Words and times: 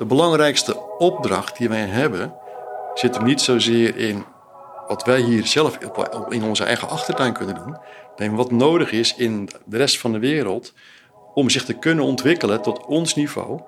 De 0.00 0.06
belangrijkste 0.06 0.80
opdracht 0.98 1.56
die 1.56 1.68
wij 1.68 1.86
hebben 1.86 2.34
zit 2.94 3.14
hem 3.14 3.24
niet 3.24 3.40
zozeer 3.40 3.96
in 3.96 4.24
wat 4.86 5.04
wij 5.04 5.20
hier 5.20 5.46
zelf 5.46 5.78
in 6.28 6.44
onze 6.44 6.64
eigen 6.64 6.88
achtertuin 6.88 7.32
kunnen 7.32 7.54
doen. 7.54 7.76
Nee, 8.16 8.30
wat 8.30 8.50
nodig 8.50 8.92
is 8.92 9.14
in 9.14 9.48
de 9.64 9.76
rest 9.76 9.98
van 9.98 10.12
de 10.12 10.18
wereld 10.18 10.72
om 11.34 11.50
zich 11.50 11.64
te 11.64 11.72
kunnen 11.72 12.04
ontwikkelen 12.04 12.62
tot 12.62 12.86
ons 12.86 13.14
niveau, 13.14 13.60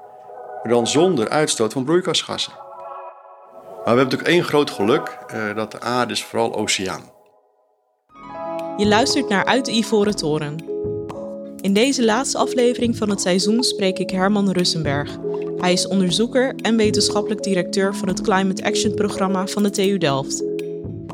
maar 0.63 0.73
dan 0.73 0.87
zonder 0.87 1.29
uitstoot 1.29 1.73
van 1.73 1.85
broeikasgassen. 1.85 2.53
Maar 2.53 3.75
we 3.75 3.83
hebben 3.85 4.05
natuurlijk 4.05 4.31
één 4.31 4.45
groot 4.45 4.71
geluk, 4.71 5.19
uh, 5.35 5.55
dat 5.55 5.73
de 5.73 5.81
aarde 5.81 6.13
is 6.13 6.25
vooral 6.25 6.55
oceaan. 6.55 7.03
Je 8.77 8.87
luistert 8.87 9.29
naar 9.29 9.45
Uit 9.45 9.65
de 9.65 9.73
Ivoren 9.73 10.17
Toren. 10.17 10.57
In 11.61 11.73
deze 11.73 12.05
laatste 12.05 12.39
aflevering 12.39 12.97
van 12.97 13.11
het 13.11 13.21
seizoen 13.21 13.63
spreek 13.63 13.99
ik 13.99 14.11
Herman 14.11 14.51
Russenberg. 14.51 15.19
Hij 15.63 15.73
is 15.73 15.87
onderzoeker 15.87 16.55
en 16.63 16.77
wetenschappelijk 16.77 17.43
directeur 17.43 17.95
van 17.95 18.09
het 18.09 18.21
Climate 18.21 18.65
Action 18.65 18.95
programma 18.95 19.47
van 19.47 19.63
de 19.63 19.71
TU 19.71 19.99
Delft. 19.99 20.45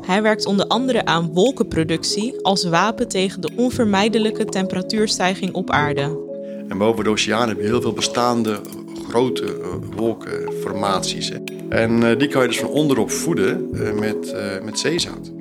Hij 0.05 0.21
werkt 0.21 0.45
onder 0.45 0.67
andere 0.67 1.05
aan 1.05 1.33
wolkenproductie 1.33 2.41
als 2.41 2.63
wapen 2.63 3.07
tegen 3.07 3.41
de 3.41 3.49
onvermijdelijke 3.55 4.45
temperatuurstijging 4.45 5.53
op 5.53 5.69
aarde. 5.69 6.17
En 6.67 6.77
boven 6.77 7.03
de 7.03 7.09
oceaan 7.09 7.47
heb 7.47 7.57
je 7.57 7.63
heel 7.63 7.81
veel 7.81 7.93
bestaande 7.93 8.61
grote 9.09 9.45
eh, 9.45 9.67
wolkenformaties. 9.95 11.31
En 11.69 12.03
eh, 12.03 12.17
die 12.17 12.27
kan 12.27 12.41
je 12.41 12.47
dus 12.47 12.59
van 12.59 12.69
onderop 12.69 13.11
voeden 13.11 13.69
eh, 13.73 13.93
met, 13.93 14.35
met 14.63 14.79
zeezout. 14.79 15.31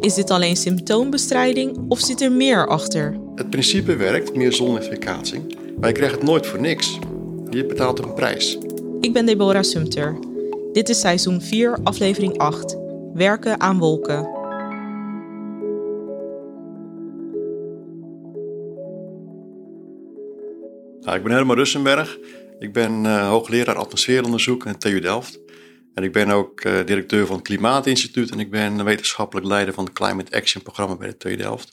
Is 0.00 0.14
dit 0.14 0.30
alleen 0.30 0.56
symptoombestrijding 0.56 1.78
of 1.88 2.00
zit 2.00 2.20
er 2.20 2.32
meer 2.32 2.66
achter? 2.66 3.16
Het 3.34 3.50
principe 3.50 3.96
werkt, 3.96 4.36
meer 4.36 4.52
zonlichtweerkaatsing. 4.52 5.56
Maar 5.80 5.88
je 5.88 5.94
krijgt 5.94 6.14
het 6.14 6.24
nooit 6.24 6.46
voor 6.46 6.60
niks. 6.60 6.98
Je 7.54 7.66
betaalt 7.66 7.98
een 7.98 8.14
prijs. 8.14 8.58
Ik 9.00 9.12
ben 9.12 9.26
Deborah 9.26 9.62
Sumter. 9.62 10.18
Dit 10.72 10.88
is 10.88 11.00
seizoen 11.00 11.40
4, 11.40 11.78
aflevering 11.82 12.38
8. 12.38 12.76
Werken 13.14 13.60
aan 13.60 13.78
wolken. 13.78 14.22
Nou, 21.00 21.16
ik 21.16 21.22
ben 21.22 21.32
Herman 21.32 21.56
Russenberg. 21.56 22.18
Ik 22.58 22.72
ben 22.72 23.04
uh, 23.04 23.28
hoogleraar 23.28 23.76
atmosfeeronderzoek 23.76 24.66
in 24.66 24.78
TU 24.78 25.00
Delft. 25.00 25.38
En 25.94 26.02
ik 26.02 26.12
ben 26.12 26.30
ook 26.30 26.64
uh, 26.64 26.86
directeur 26.86 27.26
van 27.26 27.36
het 27.36 27.44
Klimaatinstituut 27.44 28.30
en 28.30 28.40
ik 28.40 28.50
ben 28.50 28.84
wetenschappelijk 28.84 29.46
leider 29.46 29.74
van 29.74 29.84
het 29.84 29.92
Climate 29.92 30.36
Action 30.36 30.62
programma 30.62 30.96
bij 30.96 31.08
de 31.08 31.16
TU 31.16 31.36
Delft. 31.36 31.72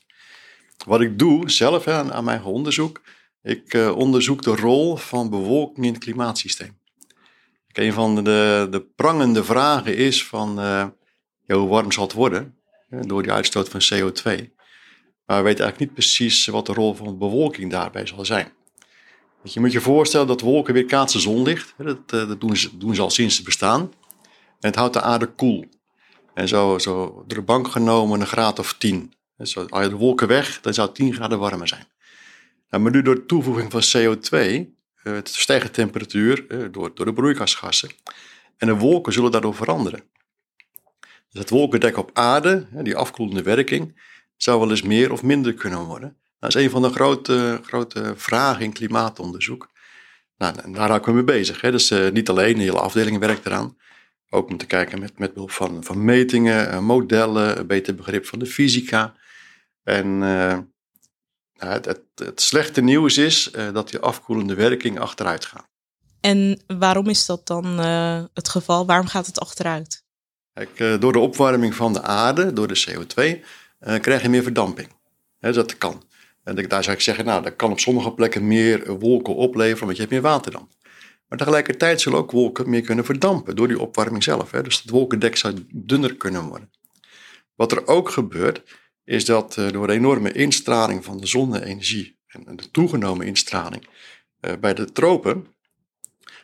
Wat 0.85 1.01
ik 1.01 1.19
doe 1.19 1.49
zelf 1.49 1.85
hè, 1.85 1.93
aan, 1.93 2.23
mijn 2.23 2.43
onderzoek, 2.43 3.01
ik 3.43 3.73
uh, 3.73 3.95
onderzoek 3.97 4.41
de 4.41 4.55
rol 4.55 4.95
van 4.95 5.29
bewolking 5.29 5.85
in 5.85 5.93
het 5.93 6.03
klimaatsysteem. 6.03 6.79
Een 7.71 7.93
van 7.93 8.15
de, 8.15 8.67
de 8.71 8.81
prangende 8.95 9.43
vragen 9.43 9.95
is 9.95 10.25
van 10.25 10.53
ja, 11.45 11.55
hoe 11.55 11.67
warm 11.67 11.91
zal 11.91 12.03
het 12.03 12.13
worden 12.13 12.55
door 12.89 13.23
die 13.23 13.31
uitstoot 13.31 13.69
van 13.69 13.81
CO2. 13.81 14.51
Maar 15.25 15.37
we 15.37 15.45
weten 15.45 15.63
eigenlijk 15.63 15.79
niet 15.79 15.93
precies 15.93 16.45
wat 16.45 16.65
de 16.65 16.73
rol 16.73 16.93
van 16.93 17.17
bewolking 17.17 17.71
daarbij 17.71 18.05
zal 18.05 18.25
zijn. 18.25 18.51
Je 19.43 19.59
moet 19.59 19.71
je 19.71 19.81
voorstellen 19.81 20.27
dat 20.27 20.41
wolken 20.41 20.73
weer 20.73 20.85
kaatsen 20.85 21.21
zonlicht. 21.21 21.73
Dat, 21.77 21.97
eh, 22.07 22.27
dat 22.27 22.41
doen, 22.41 22.55
ze, 22.55 22.77
doen, 22.77 22.95
ze, 22.95 23.01
al 23.01 23.09
sinds 23.09 23.35
ze 23.35 23.43
bestaan. 23.43 23.81
En 24.59 24.69
het 24.69 24.75
houdt 24.75 24.93
de 24.93 25.01
aarde 25.01 25.25
koel. 25.25 25.65
En 26.33 26.47
zo, 26.47 26.77
zo 26.77 27.23
door 27.27 27.37
de 27.37 27.41
bank 27.41 27.67
genomen 27.67 28.21
een 28.21 28.27
graad 28.27 28.59
of 28.59 28.73
10. 28.73 29.13
Zo, 29.37 29.65
als 29.69 29.83
je 29.83 29.89
de 29.89 29.95
wolken 29.95 30.27
weg, 30.27 30.61
dan 30.61 30.73
zou 30.73 30.87
het 30.87 30.95
10 30.95 31.13
graden 31.13 31.39
warmer 31.39 31.67
zijn. 31.67 31.87
Nou, 32.71 32.83
maar 32.83 32.91
nu 32.91 33.01
door 33.01 33.15
de 33.15 33.25
toevoeging 33.25 33.71
van 33.71 33.81
CO2, 33.81 34.39
uh, 34.39 35.13
het 35.13 35.29
stijgt 35.29 35.73
temperatuur 35.73 36.45
uh, 36.47 36.65
door, 36.71 36.95
door 36.95 37.05
de 37.05 37.13
broeikasgassen. 37.13 37.89
En 38.57 38.67
de 38.67 38.75
wolken 38.75 39.13
zullen 39.13 39.31
daardoor 39.31 39.55
veranderen. 39.55 40.03
Dus 40.99 41.41
het 41.41 41.49
wolkendek 41.49 41.97
op 41.97 42.09
aarde, 42.13 42.67
die 42.71 42.95
afkoelende 42.95 43.41
werking, 43.41 44.01
zou 44.37 44.59
wel 44.59 44.69
eens 44.69 44.81
meer 44.81 45.11
of 45.11 45.23
minder 45.23 45.53
kunnen 45.53 45.79
worden. 45.79 46.17
Dat 46.39 46.55
is 46.55 46.63
een 46.63 46.69
van 46.69 46.81
de 46.81 46.89
grote, 46.89 47.59
grote 47.63 48.13
vragen 48.15 48.63
in 48.63 48.73
klimaatonderzoek. 48.73 49.69
Nou, 50.37 50.71
daar 50.71 50.95
ik 50.95 51.05
me 51.05 51.13
mee 51.13 51.23
bezig. 51.23 51.61
Hè. 51.61 51.71
Dus 51.71 51.91
uh, 51.91 52.09
niet 52.09 52.29
alleen, 52.29 52.57
de 52.57 52.63
hele 52.63 52.79
afdeling 52.79 53.17
werkt 53.19 53.45
eraan. 53.45 53.77
Ook 54.29 54.49
om 54.49 54.57
te 54.57 54.65
kijken 54.65 54.99
met, 54.99 55.19
met 55.19 55.33
behulp 55.33 55.51
van, 55.51 55.83
van 55.83 56.05
metingen, 56.05 56.83
modellen, 56.83 57.59
een 57.59 57.67
beter 57.67 57.95
begrip 57.95 58.25
van 58.25 58.39
de 58.39 58.45
fysica. 58.45 59.15
En 59.83 60.21
het, 61.69 61.85
het, 61.85 62.01
het, 62.15 62.41
slechte 62.41 62.81
nieuws 62.81 63.17
is 63.17 63.51
dat 63.73 63.89
die 63.89 63.99
afkoelende 63.99 64.53
werking 64.55 64.99
achteruit 64.99 65.45
gaat. 65.45 65.69
En 66.19 66.61
waarom 66.67 67.07
is 67.07 67.25
dat 67.25 67.47
dan 67.47 67.77
het 68.33 68.49
geval? 68.49 68.85
Waarom 68.85 69.07
gaat 69.07 69.25
het 69.25 69.39
achteruit? 69.39 70.03
Kijk, 70.53 71.01
door 71.01 71.13
de 71.13 71.19
opwarming 71.19 71.75
van 71.75 71.93
de 71.93 72.01
aarde, 72.01 72.53
door 72.53 72.67
de 72.67 72.85
CO2, 72.87 73.45
krijg 73.99 74.21
je 74.21 74.29
meer 74.29 74.43
verdamping. 74.43 74.87
Hè, 75.39 75.53
dat 75.53 75.77
kan. 75.77 76.03
En 76.43 76.55
daar 76.55 76.83
zou 76.83 76.95
ik 76.95 77.01
zeggen, 77.01 77.25
nou, 77.25 77.43
dat 77.43 77.55
kan 77.55 77.71
op 77.71 77.79
sommige 77.79 78.11
plekken 78.11 78.47
meer 78.47 78.97
wolken 78.97 79.35
opleveren, 79.35 79.85
want 79.85 79.95
je 79.95 80.01
hebt 80.01 80.13
meer 80.13 80.21
waterdamp. 80.21 80.71
Maar 81.27 81.37
tegelijkertijd 81.39 82.01
zullen 82.01 82.17
ook 82.17 82.31
wolken 82.31 82.69
meer 82.69 82.81
kunnen 82.81 83.05
verdampen 83.05 83.55
door 83.55 83.67
die 83.67 83.79
opwarming 83.79 84.23
zelf. 84.23 84.51
Hè? 84.51 84.63
Dus 84.63 84.81
het 84.81 84.89
wolkendek 84.89 85.35
zou 85.35 85.65
dunner 85.73 86.15
kunnen 86.15 86.43
worden. 86.43 86.71
Wat 87.55 87.71
er 87.71 87.87
ook 87.87 88.09
gebeurt, 88.09 88.63
is 89.03 89.25
dat 89.25 89.55
uh, 89.57 89.71
door 89.71 89.87
de 89.87 89.93
enorme 89.93 90.31
instraling 90.31 91.05
van 91.05 91.17
de 91.19 91.27
zonne-energie 91.27 92.19
en 92.27 92.55
de 92.55 92.71
toegenomen 92.71 93.25
instraling 93.25 93.87
uh, 94.41 94.53
bij 94.59 94.73
de 94.73 94.91
tropen, 94.91 95.47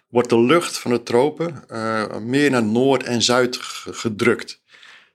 wordt 0.10 0.30
de 0.30 0.40
lucht 0.40 0.78
van 0.78 0.92
de 0.92 1.04
tropen 1.04 1.64
uh, 1.72 2.18
meer 2.18 2.50
naar 2.52 2.64
noord 2.64 3.04
en 3.04 3.22
zuid 3.22 3.58
gedrukt. 3.62 4.62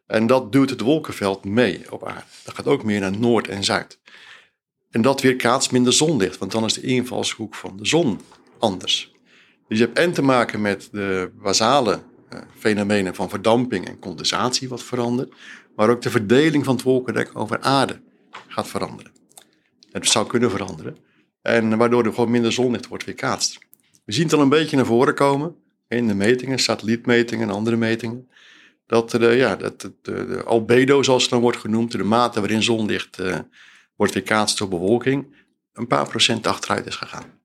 En 0.07 0.27
dat 0.27 0.53
duwt 0.53 0.71
het 0.71 0.81
wolkenveld 0.81 1.45
mee 1.45 1.93
op 1.93 2.07
aarde. 2.07 2.25
Dat 2.45 2.55
gaat 2.55 2.67
ook 2.67 2.85
meer 2.85 3.01
naar 3.01 3.19
noord 3.19 3.49
en 3.49 3.65
zuid. 3.65 4.01
En 4.91 5.03
dat 5.03 5.21
weerkaatst 5.21 5.73
minder 5.73 5.93
zonlicht, 5.93 6.39
want 6.39 6.53
dan 6.53 6.65
is 6.65 6.73
de 6.73 6.81
invalshoek 6.81 7.55
van 7.55 7.77
de 7.77 7.87
zon 7.87 8.21
anders. 8.59 9.13
Dus 9.69 9.79
je 9.79 9.85
hebt 9.85 9.99
en 9.99 10.13
te 10.13 10.23
maken 10.23 10.61
met 10.61 10.89
de 10.93 11.31
basale 11.43 12.03
fenomenen 12.59 13.15
van 13.15 13.29
verdamping 13.29 13.87
en 13.87 13.99
condensatie 13.99 14.69
wat 14.69 14.83
verandert, 14.83 15.35
maar 15.77 15.91
ook 15.91 16.03
de 16.03 16.11
verdeling 16.11 16.65
van 16.65 16.75
het 16.75 16.85
wolkendek 16.85 17.31
over 17.35 17.61
aarde 17.61 18.01
gaat 18.49 18.69
veranderen. 18.69 19.13
Het 19.93 20.09
zou 20.09 20.27
kunnen 20.27 20.51
veranderen. 20.51 20.97
En 21.43 21.77
waardoor 21.77 22.05
er 22.05 22.15
gewoon 22.15 22.31
minder 22.31 22.53
zonlicht 22.53 22.87
wordt 22.87 23.05
weerkaatst. 23.05 23.59
We 24.05 24.13
zien 24.13 24.25
het 24.25 24.33
al 24.33 24.41
een 24.41 24.49
beetje 24.49 24.77
naar 24.77 24.87
voren 24.87 25.15
komen 25.15 25.57
in 25.89 26.07
de 26.07 26.15
metingen, 26.15 26.59
satellietmetingen 26.59 27.49
en 27.49 27.55
andere 27.55 27.77
metingen. 27.77 28.29
Dat 28.87 29.11
de, 29.11 29.27
ja, 29.27 29.57
dat 29.57 29.81
de, 29.81 29.93
de, 30.03 30.43
albedo, 30.45 31.03
zoals 31.03 31.23
het 31.23 31.31
dan 31.31 31.41
wordt 31.41 31.59
genoemd, 31.59 31.93
de 31.93 32.05
mate 32.05 32.41
waarin 32.41 32.63
zonlicht 32.63 33.19
uh, 33.21 33.39
wordt 33.97 34.13
weerkaatst 34.15 34.59
door 34.59 34.69
bewolking, 34.69 35.35
een 35.73 35.87
paar 35.87 36.09
procent 36.09 36.47
achteruit 36.47 36.87
is 36.87 36.97
gegaan. 36.97 37.41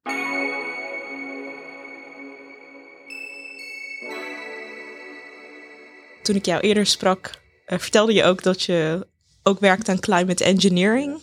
Toen 6.21 6.35
ik 6.35 6.45
jou 6.45 6.61
eerder 6.61 6.85
sprak, 6.85 7.31
vertelde 7.67 8.13
je 8.13 8.23
ook 8.23 8.44
dat 8.44 8.61
je 8.61 9.07
ook 9.44 9.59
werkt 9.59 9.89
aan 9.89 10.00
climate 10.00 10.44
engineering. 10.44 11.19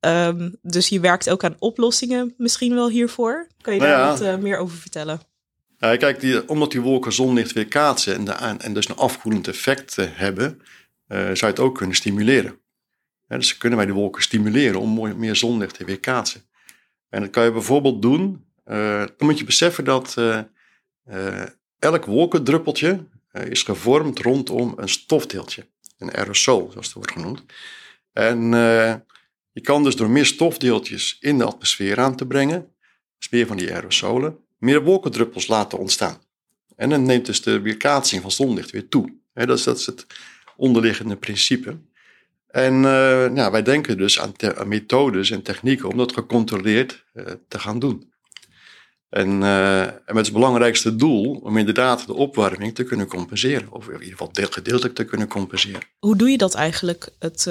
Um, 0.00 0.56
dus 0.62 0.88
je 0.88 1.00
werkt 1.00 1.30
ook 1.30 1.44
aan 1.44 1.56
oplossingen 1.58 2.34
misschien 2.36 2.74
wel 2.74 2.88
hiervoor. 2.88 3.48
Kan 3.60 3.74
je 3.74 3.80
nou 3.80 3.92
daar 3.92 4.06
wat 4.06 4.22
uh, 4.22 4.36
meer 4.36 4.58
over 4.58 4.76
vertellen? 4.76 5.20
Ja, 5.78 5.96
kijk, 5.96 6.20
die, 6.20 6.48
omdat 6.48 6.70
die 6.70 6.80
wolken 6.80 7.12
zonlicht 7.12 7.52
weerkaatsen 7.52 8.14
en, 8.14 8.24
de, 8.24 8.32
en 8.32 8.74
dus 8.74 8.88
een 8.88 8.96
afkoelend 8.96 9.48
effect 9.48 9.96
hebben, 9.96 10.62
uh, 11.08 11.18
zou 11.18 11.36
je 11.38 11.46
het 11.46 11.60
ook 11.60 11.74
kunnen 11.74 11.96
stimuleren 11.96 12.60
dus 13.38 13.56
kunnen 13.56 13.78
wij 13.78 13.86
de 13.86 13.92
wolken 13.92 14.22
stimuleren 14.22 14.80
om 14.80 15.18
meer 15.18 15.36
zonlicht 15.36 15.74
te 15.74 15.84
weerkaatsen. 15.84 16.42
En 17.08 17.20
dat 17.20 17.30
kan 17.30 17.44
je 17.44 17.52
bijvoorbeeld 17.52 18.02
doen, 18.02 18.44
uh, 18.66 18.98
dan 18.98 19.26
moet 19.28 19.38
je 19.38 19.44
beseffen 19.44 19.84
dat 19.84 20.16
elk 21.78 22.04
wolkendruppeltje 22.04 23.04
is 23.32 23.62
gevormd 23.62 24.18
rondom 24.18 24.72
een 24.76 24.88
stofdeeltje, 24.88 25.66
een 26.00 26.14
aerosol 26.14 26.68
zoals 26.70 26.86
het 26.86 26.94
wordt 26.94 27.12
genoemd. 27.12 27.44
En 28.12 28.50
je 29.52 29.60
kan 29.62 29.84
dus 29.84 29.96
door 29.96 30.10
meer 30.10 30.26
stofdeeltjes 30.26 31.16
in 31.20 31.38
de 31.38 31.44
atmosfeer 31.44 32.00
aan 32.00 32.16
te 32.16 32.26
brengen, 32.26 32.74
dus 33.18 33.28
meer 33.28 33.46
van 33.46 33.56
die 33.56 33.74
aerosolen, 33.74 34.38
meer 34.58 34.82
wolkendruppels 34.82 35.46
laten 35.46 35.78
ontstaan. 35.78 36.22
En 36.76 36.90
dan 36.90 37.02
neemt 37.02 37.26
dus 37.26 37.42
de 37.42 37.60
weerkaatsing 37.60 38.22
van 38.22 38.30
zonlicht 38.30 38.70
weer 38.70 38.88
toe. 38.88 39.18
dat, 39.32 39.58
is, 39.58 39.64
dat 39.64 39.78
is 39.78 39.86
het 39.86 40.06
onderliggende 40.56 41.16
principe. 41.16 41.78
En 42.46 42.74
uh, 42.74 43.48
wij 43.48 43.62
denken 43.62 43.98
dus 43.98 44.20
aan, 44.20 44.32
methodes 44.66 45.30
en 45.30 45.42
technieken 45.42 45.88
om 45.88 45.96
dat 45.96 46.12
gecontroleerd 46.12 47.04
uh, 47.14 47.24
te 47.48 47.58
gaan 47.58 47.78
doen. 47.78 48.09
En, 49.10 49.40
uh, 49.40 49.82
en 49.82 50.14
met 50.14 50.24
het 50.24 50.32
belangrijkste 50.32 50.96
doel 50.96 51.40
om 51.42 51.56
inderdaad 51.56 52.06
de 52.06 52.14
opwarming 52.14 52.74
te 52.74 52.84
kunnen 52.84 53.06
compenseren. 53.06 53.72
Of 53.72 53.86
in 53.86 53.92
ieder 53.92 54.08
geval 54.08 54.30
gedeeltelijk 54.32 54.94
te 54.94 55.04
kunnen 55.04 55.28
compenseren. 55.28 55.82
Hoe 55.98 56.16
doe 56.16 56.30
je 56.30 56.38
dat 56.38 56.54
eigenlijk? 56.54 57.08
Het 57.18 57.50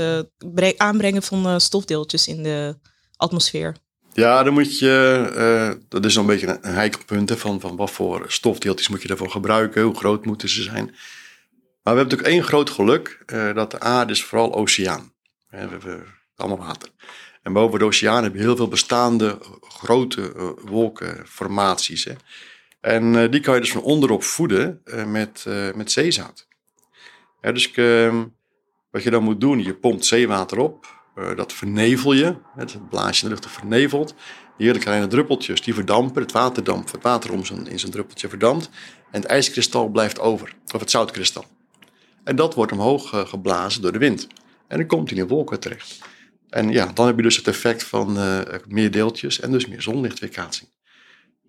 aanbrengen 0.77 1.23
van 1.23 1.61
stofdeeltjes 1.61 2.27
in 2.27 2.43
de 2.43 2.77
atmosfeer? 3.15 3.75
Ja, 4.13 4.43
dan 4.43 4.53
moet 4.53 4.79
je, 4.79 5.79
dat 5.89 6.05
is 6.05 6.15
een 6.15 6.25
beetje 6.25 6.57
een 6.61 6.73
heikel 6.73 7.01
punt 7.05 7.31
van, 7.31 7.59
van 7.59 7.75
wat 7.75 7.91
voor 7.91 8.25
stofdeeltjes 8.27 8.87
moet 8.87 9.01
je 9.01 9.07
daarvoor 9.07 9.31
gebruiken, 9.31 9.81
hoe 9.81 9.95
groot 9.95 10.25
moeten 10.25 10.49
ze 10.49 10.63
zijn. 10.63 10.85
Maar 10.85 11.93
we 11.93 11.99
hebben 11.99 12.03
natuurlijk 12.03 12.29
één 12.29 12.43
groot 12.43 12.69
geluk, 12.69 13.23
dat 13.53 13.71
de 13.71 13.79
aarde 13.79 14.11
is 14.11 14.23
vooral 14.23 14.55
oceaan. 14.55 15.13
We 15.49 15.57
hebben 15.57 16.03
allemaal 16.35 16.67
water. 16.67 16.89
En 17.49 17.55
boven 17.55 17.79
de 17.79 17.85
oceaan 17.85 18.23
heb 18.23 18.33
je 18.33 18.39
heel 18.39 18.55
veel 18.55 18.67
bestaande 18.67 19.37
grote 19.61 20.33
uh, 20.35 20.49
wolkenformaties. 20.65 22.03
Hè. 22.03 22.13
En 22.81 23.31
die 23.31 23.39
kan 23.39 23.53
je 23.53 23.59
dus 23.59 23.71
van 23.71 23.81
onderop 23.81 24.23
voeden 24.23 24.81
met, 25.07 25.45
met 25.75 25.91
zeezout. 25.91 26.47
Dus 27.41 27.71
ehm, 27.71 28.25
wat 28.91 29.03
je 29.03 29.09
dan 29.09 29.23
moet 29.23 29.41
doen, 29.41 29.63
je 29.63 29.75
pompt 29.75 30.05
zeewater 30.05 30.57
op, 30.57 31.01
dat 31.35 31.53
vernevel 31.53 32.13
je. 32.13 32.35
Het 32.55 32.89
blaasje 32.89 33.23
in 33.23 33.29
de 33.29 33.35
lucht 33.35 33.51
vernevelt. 33.51 34.15
Die 34.57 34.67
hele 34.67 34.79
kleine 34.79 35.07
druppeltjes 35.07 35.61
die 35.61 35.73
verdampen. 35.73 36.21
Het 36.21 36.31
water, 36.31 36.63
dampt, 36.63 36.91
het 36.91 37.03
water 37.03 37.31
om 37.31 37.45
zijn, 37.45 37.67
in 37.67 37.79
zijn 37.79 37.91
druppeltje 37.91 38.29
verdampt. 38.29 38.69
En 39.11 39.21
het 39.21 39.29
ijskristal 39.29 39.87
blijft 39.87 40.19
over. 40.19 40.55
Of 40.73 40.79
het 40.79 40.91
zoutkristal. 40.91 41.45
En 42.23 42.35
dat 42.35 42.53
wordt 42.53 42.71
omhoog 42.71 43.29
geblazen 43.29 43.81
door 43.81 43.91
de 43.91 43.99
wind. 43.99 44.27
En 44.67 44.77
dan 44.77 44.87
komt 44.87 45.09
hij 45.09 45.19
in 45.19 45.27
wolken 45.27 45.59
terecht. 45.59 45.99
En 46.49 46.71
ja, 46.71 46.91
dan 46.93 47.07
heb 47.07 47.15
je 47.15 47.21
dus 47.21 47.35
het 47.35 47.47
effect 47.47 47.83
van 47.83 48.17
uh, 48.17 48.39
meer 48.67 48.91
deeltjes 48.91 49.39
en 49.39 49.51
dus 49.51 49.67
meer 49.67 49.81
zonlichtweerkaatsing. 49.81 50.69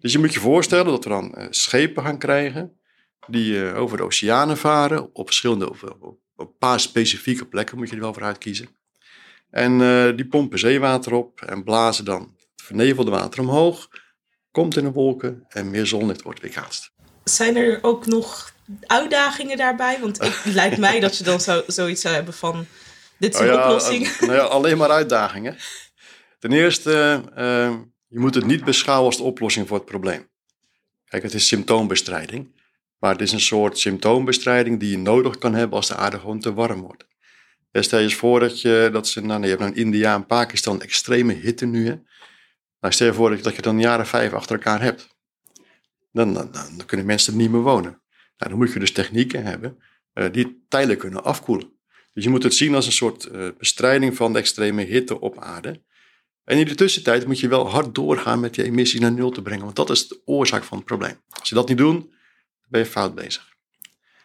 Dus 0.01 0.13
je 0.13 0.19
moet 0.19 0.35
je 0.35 0.41
voorstellen 0.41 0.85
dat 0.87 1.05
we 1.05 1.11
dan 1.11 1.47
schepen 1.51 2.03
gaan 2.03 2.19
krijgen 2.19 2.79
die 3.27 3.73
over 3.73 3.97
de 3.97 4.03
oceanen 4.03 4.57
varen 4.57 5.15
op 5.15 5.27
verschillende, 5.27 5.71
op, 5.71 6.19
een 6.37 6.57
paar 6.59 6.81
specifieke 6.81 7.47
plekken 7.47 7.77
moet 7.77 7.89
je 7.89 7.95
er 7.95 8.01
wel 8.01 8.15
voor 8.15 8.23
uitkiezen. 8.23 8.69
En 9.51 9.79
die 10.17 10.27
pompen 10.27 10.59
zeewater 10.59 11.13
op 11.13 11.41
en 11.41 11.65
blazen 11.65 12.05
dan 12.05 12.21
het 12.21 12.49
vernevelde 12.57 13.11
water 13.11 13.41
omhoog, 13.41 13.89
komt 14.51 14.77
in 14.77 14.85
de 14.85 14.93
wolken 14.93 15.45
en 15.49 15.71
meer 15.71 15.87
zonlicht 15.87 16.23
wordt 16.23 16.41
weerkaatst. 16.41 16.93
Zijn 17.25 17.57
er 17.57 17.79
ook 17.83 18.07
nog 18.07 18.53
uitdagingen 18.87 19.57
daarbij? 19.57 20.01
Want 20.01 20.19
het 20.19 20.55
lijkt 20.55 20.79
mij 20.79 21.01
dat 21.01 21.17
je 21.17 21.25
dan 21.25 21.41
zo, 21.41 21.63
zoiets 21.67 22.01
zou 22.01 22.15
hebben 22.15 22.35
van, 22.35 22.67
dit 23.21 23.35
is 23.35 23.41
een 23.41 23.47
oh 23.47 23.53
ja, 23.53 23.65
oplossing. 23.65 24.07
Uh, 24.07 24.21
nou 24.21 24.33
ja, 24.33 24.43
alleen 24.43 24.79
maar 24.79 24.91
uitdagingen. 24.91 25.57
Ten 26.39 26.53
eerste, 26.53 27.23
uh, 27.39 27.77
je 28.07 28.19
moet 28.19 28.35
het 28.35 28.47
niet 28.47 28.65
beschouwen 28.65 29.07
als 29.07 29.17
de 29.17 29.23
oplossing 29.23 29.69
voor 29.69 29.77
het 29.77 29.87
probleem. 29.87 30.29
Kijk, 31.05 31.23
het 31.23 31.35
is 31.35 31.47
symptoombestrijding. 31.47 32.59
Maar 32.99 33.13
het 33.13 33.21
is 33.21 33.33
een 33.33 33.41
soort 33.41 33.79
symptoombestrijding 33.79 34.81
die 34.81 34.91
je 34.91 34.99
nodig 34.99 35.39
kan 35.39 35.55
hebben 35.55 35.77
als 35.77 35.89
de 35.89 35.95
aarde 35.95 36.19
gewoon 36.19 36.41
te 36.41 36.55
warm 36.55 36.81
wordt. 36.81 37.07
Stel 37.73 37.99
je 37.99 38.05
eens 38.05 38.15
voor 38.15 38.41
dat 38.41 38.61
je, 38.61 38.89
dat 38.93 39.09
ze, 39.09 39.21
nou, 39.21 39.43
je 39.43 39.49
hebt 39.49 39.61
nou 39.61 39.75
India 39.75 40.15
en 40.15 40.27
Pakistan 40.27 40.83
extreme 40.83 41.33
hitte 41.33 41.67
nu. 41.67 41.87
Hè? 41.87 41.95
Nou, 42.81 42.95
stel 42.95 43.07
je 43.07 43.15
voor 43.15 43.29
dat 43.31 43.39
je, 43.39 43.53
dat 43.53 43.65
dan 43.65 43.81
jaren 43.81 44.07
vijf 44.07 44.33
achter 44.33 44.57
elkaar 44.57 44.83
hebt. 44.83 45.09
Dan, 46.13 46.35
dan, 46.35 46.53
dan, 46.53 46.87
kunnen 46.87 47.07
mensen 47.07 47.33
er 47.33 47.39
niet 47.39 47.51
meer 47.51 47.61
wonen. 47.61 48.03
Nou, 48.37 48.51
dan 48.51 48.57
moet 48.57 48.73
je 48.73 48.79
dus 48.79 48.93
technieken 48.93 49.45
hebben 49.45 49.83
uh, 50.15 50.27
die 50.33 50.65
tijdelijk 50.69 51.01
kunnen 51.01 51.25
afkoelen. 51.25 51.80
Dus 52.13 52.25
je 52.25 52.31
moet 52.31 52.43
het 52.43 52.55
zien 52.55 52.75
als 52.75 52.87
een 52.87 52.93
soort 52.93 53.29
uh, 53.33 53.49
bestrijding 53.59 54.17
van 54.17 54.33
de 54.33 54.39
extreme 54.39 54.83
hitte 54.83 55.21
op 55.21 55.39
aarde. 55.39 55.83
En 56.45 56.59
in 56.59 56.67
de 56.67 56.75
tussentijd 56.75 57.27
moet 57.27 57.41
je 57.41 57.49
wel 57.49 57.69
hard 57.69 57.95
doorgaan 57.95 58.41
met 58.41 58.55
je 58.55 58.63
emissie 58.63 59.01
naar 59.01 59.13
nul 59.13 59.31
te 59.31 59.43
brengen, 59.43 59.65
want 59.65 59.77
dat 59.77 59.91
is 59.91 60.09
de 60.09 60.21
oorzaak 60.25 60.65
van 60.65 60.77
het 60.77 60.87
probleem. 60.87 61.21
Als 61.29 61.49
je 61.49 61.55
dat 61.55 61.69
niet 61.69 61.79
doet, 61.79 62.07
ben 62.69 62.81
je 62.81 62.87
fout 62.87 63.15
bezig. 63.15 63.49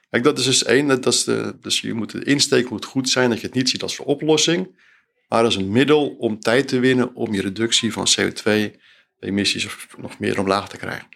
Kijk, 0.09 0.23
dat 0.23 0.39
is 0.39 0.45
dus 0.45 0.63
één. 0.63 0.87
Dat 0.87 1.05
is 1.05 1.23
de, 1.23 1.55
dus 1.61 1.81
je 1.81 1.93
moet 1.93 2.11
de 2.11 2.23
insteek 2.23 2.69
moet 2.69 2.85
goed 2.85 3.09
zijn 3.09 3.29
dat 3.29 3.39
je 3.39 3.45
het 3.45 3.55
niet 3.55 3.69
ziet 3.69 3.81
als 3.81 3.99
een 3.99 4.05
oplossing, 4.05 4.81
maar 5.27 5.43
als 5.43 5.55
een 5.55 5.71
middel 5.71 6.07
om 6.07 6.39
tijd 6.39 6.67
te 6.67 6.79
winnen 6.79 7.15
om 7.15 7.33
je 7.33 7.41
reductie 7.41 7.93
van 7.93 8.07
CO2-emissies 8.19 9.67
nog 9.97 10.19
meer 10.19 10.39
omlaag 10.39 10.69
te 10.69 10.77
krijgen. 10.77 11.07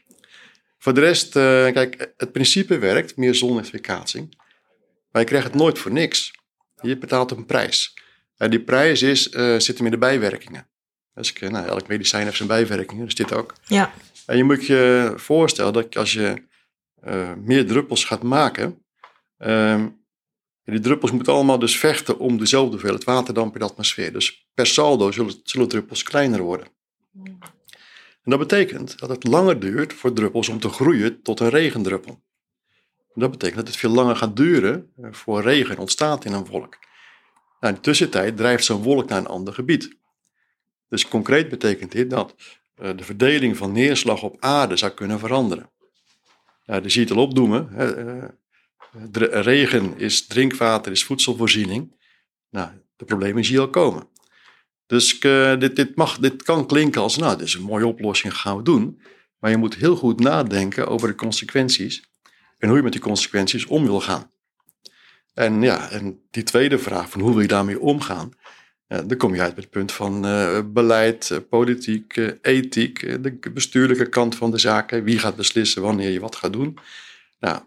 Voor 0.77 0.93
de 0.93 0.99
rest, 0.99 1.35
uh, 1.35 1.41
kijk, 1.71 2.13
het 2.17 2.31
principe 2.31 2.77
werkt, 2.77 3.17
meer 3.17 3.35
zonlichtweerkaatsing, 3.35 4.35
maar 5.11 5.21
je 5.21 5.27
krijgt 5.27 5.47
het 5.47 5.55
nooit 5.55 5.79
voor 5.79 5.91
niks. 5.91 6.31
Je 6.81 6.97
betaalt 6.97 7.31
een 7.31 7.45
prijs. 7.45 7.93
En 8.37 8.49
die 8.49 8.61
prijs 8.61 9.01
is, 9.01 9.31
uh, 9.31 9.59
zit 9.59 9.77
hem 9.77 9.85
in 9.85 9.91
de 9.91 9.97
bijwerkingen. 9.97 10.67
Dus 11.13 11.29
ik, 11.29 11.49
nou, 11.49 11.67
elk 11.67 11.87
medicijn 11.87 12.23
heeft 12.23 12.37
zijn 12.37 12.47
bijwerkingen, 12.47 13.05
dus 13.05 13.15
dit 13.15 13.33
ook. 13.33 13.53
Ja. 13.65 13.93
En 14.25 14.37
je 14.37 14.43
moet 14.43 14.65
je 14.65 15.13
voorstellen 15.15 15.73
dat 15.73 15.97
als 15.97 16.13
je 16.13 16.43
uh, 17.07 17.33
meer 17.33 17.67
druppels 17.67 18.05
gaat 18.05 18.23
maken, 18.23 18.83
Um, 19.45 19.97
die 20.63 20.79
druppels 20.79 21.11
moeten 21.11 21.33
allemaal 21.33 21.59
dus 21.59 21.77
vechten 21.77 22.19
om 22.19 22.37
dezelfde 22.37 22.71
hoeveelheid 22.71 23.03
waterdamp 23.03 23.53
in 23.53 23.59
de 23.59 23.65
atmosfeer. 23.65 24.13
Dus 24.13 24.49
per 24.53 24.67
saldo 24.67 25.11
zullen, 25.11 25.33
zullen 25.43 25.67
druppels 25.67 26.03
kleiner 26.03 26.41
worden. 26.41 26.67
En 28.23 28.31
dat 28.35 28.39
betekent 28.39 28.99
dat 28.99 29.09
het 29.09 29.27
langer 29.27 29.59
duurt 29.59 29.93
voor 29.93 30.13
druppels 30.13 30.49
om 30.49 30.59
te 30.59 30.69
groeien 30.69 31.21
tot 31.21 31.39
een 31.39 31.49
regendruppel. 31.49 32.23
Dat 33.13 33.31
betekent 33.31 33.57
dat 33.57 33.67
het 33.67 33.77
veel 33.77 33.89
langer 33.89 34.15
gaat 34.15 34.35
duren 34.35 34.91
eh, 35.01 35.11
voor 35.11 35.41
regen 35.41 35.77
ontstaat 35.77 36.25
in 36.25 36.33
een 36.33 36.45
wolk. 36.45 36.77
Nou, 37.59 37.73
in 37.73 37.79
de 37.79 37.79
tussentijd 37.79 38.37
drijft 38.37 38.65
zo'n 38.65 38.83
wolk 38.83 39.09
naar 39.09 39.17
een 39.17 39.27
ander 39.27 39.53
gebied. 39.53 39.97
Dus 40.89 41.07
concreet 41.07 41.49
betekent 41.49 41.91
dit 41.91 42.09
dat 42.09 42.35
uh, 42.81 42.97
de 42.97 43.03
verdeling 43.03 43.57
van 43.57 43.71
neerslag 43.71 44.23
op 44.23 44.35
aarde 44.39 44.77
zou 44.77 44.91
kunnen 44.91 45.19
veranderen. 45.19 45.69
Ja, 46.65 46.75
je 46.75 46.89
ziet 46.89 47.09
het 47.09 47.17
al 47.17 47.23
opdoemen. 47.23 47.69
Uh, 47.77 49.41
regen 49.43 49.97
is 49.97 50.27
drinkwater, 50.27 50.91
is 50.91 51.03
voedselvoorziening. 51.03 51.95
Nou, 52.49 52.69
de 52.95 53.05
problemen 53.05 53.45
zie 53.45 53.53
je 53.53 53.61
al 53.61 53.69
komen. 53.69 54.07
Dus 54.85 55.19
dit, 55.19 55.75
dit, 55.75 55.95
mag, 55.95 56.17
dit 56.17 56.43
kan 56.43 56.67
klinken 56.67 57.01
als, 57.01 57.17
nou, 57.17 57.37
dit 57.37 57.47
is 57.47 57.53
een 57.53 57.61
mooie 57.61 57.87
oplossing, 57.87 58.37
gaan 58.37 58.57
we 58.57 58.63
doen. 58.63 59.01
Maar 59.39 59.51
je 59.51 59.57
moet 59.57 59.75
heel 59.75 59.95
goed 59.95 60.19
nadenken 60.19 60.87
over 60.87 61.07
de 61.07 61.15
consequenties 61.15 62.08
en 62.59 62.67
hoe 62.67 62.77
je 62.77 62.83
met 62.83 62.91
die 62.91 63.01
consequenties 63.01 63.65
om 63.65 63.83
wil 63.83 64.01
gaan. 64.01 64.31
En 65.33 65.61
ja, 65.61 65.89
en 65.89 66.21
die 66.31 66.43
tweede 66.43 66.79
vraag 66.79 67.09
van 67.09 67.21
hoe 67.21 67.31
wil 67.31 67.41
je 67.41 67.47
daarmee 67.47 67.79
omgaan, 67.79 68.31
ja, 68.87 69.01
dan 69.01 69.17
kom 69.17 69.35
je 69.35 69.41
uit 69.41 69.53
bij 69.53 69.63
het 69.63 69.71
punt 69.71 69.91
van 69.91 70.25
uh, 70.25 70.59
beleid, 70.65 71.29
uh, 71.29 71.37
politiek, 71.49 72.37
ethiek, 72.41 73.23
de 73.23 73.51
bestuurlijke 73.53 74.09
kant 74.09 74.35
van 74.35 74.51
de 74.51 74.57
zaken. 74.57 75.03
Wie 75.03 75.19
gaat 75.19 75.35
beslissen 75.35 75.81
wanneer 75.81 76.09
je 76.09 76.19
wat 76.19 76.35
gaat 76.35 76.53
doen? 76.53 76.77
Nou, 77.39 77.61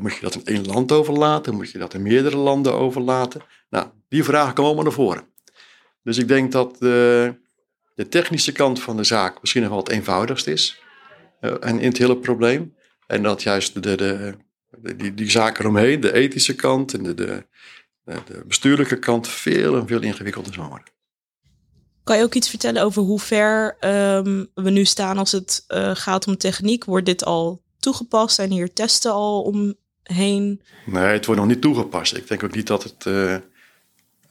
moet 0.00 0.14
je 0.14 0.20
dat 0.20 0.34
in 0.34 0.44
één 0.44 0.66
land 0.66 0.92
overlaten? 0.92 1.54
Moet 1.54 1.70
je 1.70 1.78
dat 1.78 1.94
in 1.94 2.02
meerdere 2.02 2.36
landen 2.36 2.74
overlaten? 2.74 3.40
Nou, 3.70 3.86
die 4.08 4.24
vragen 4.24 4.54
komen 4.54 4.84
naar 4.84 4.92
voren. 4.92 5.24
Dus 6.02 6.18
ik 6.18 6.28
denk 6.28 6.52
dat 6.52 6.76
de, 6.78 7.34
de 7.94 8.08
technische 8.08 8.52
kant 8.52 8.82
van 8.82 8.96
de 8.96 9.04
zaak 9.04 9.40
misschien 9.40 9.62
nog 9.62 9.70
wel 9.70 9.80
het 9.80 9.88
eenvoudigst 9.88 10.46
is. 10.46 10.80
En 11.40 11.78
in 11.80 11.88
het 11.88 11.98
hele 11.98 12.16
probleem. 12.16 12.75
En 13.06 13.22
dat 13.22 13.42
juist 13.42 13.82
de, 13.82 13.96
de, 13.96 14.34
de, 14.70 14.96
die, 14.96 15.14
die 15.14 15.30
zaken 15.30 15.60
eromheen, 15.60 16.00
de 16.00 16.12
ethische 16.12 16.54
kant 16.54 16.94
en 16.94 17.02
de, 17.02 17.14
de, 17.14 17.46
de 18.04 18.44
bestuurlijke 18.46 18.98
kant, 18.98 19.28
veel 19.28 19.76
en 19.76 19.86
veel 19.86 20.02
ingewikkelder 20.02 20.54
zal 20.54 20.68
worden. 20.68 20.94
Kan 22.04 22.16
je 22.16 22.22
ook 22.22 22.34
iets 22.34 22.50
vertellen 22.50 22.82
over 22.82 23.02
hoe 23.02 23.20
ver 23.20 23.76
um, 24.16 24.50
we 24.54 24.70
nu 24.70 24.84
staan 24.84 25.18
als 25.18 25.32
het 25.32 25.64
uh, 25.68 25.94
gaat 25.94 26.26
om 26.26 26.36
techniek? 26.36 26.84
Wordt 26.84 27.06
dit 27.06 27.24
al 27.24 27.62
toegepast? 27.78 28.34
Zijn 28.34 28.50
hier 28.50 28.72
testen 28.72 29.12
al 29.12 29.42
omheen? 29.42 30.62
Nee, 30.86 31.04
het 31.04 31.26
wordt 31.26 31.40
nog 31.40 31.50
niet 31.50 31.60
toegepast. 31.60 32.16
Ik 32.16 32.28
denk 32.28 32.42
ook 32.42 32.54
niet 32.54 32.66
dat 32.66 32.82
het 32.82 33.04
uh, 33.04 33.36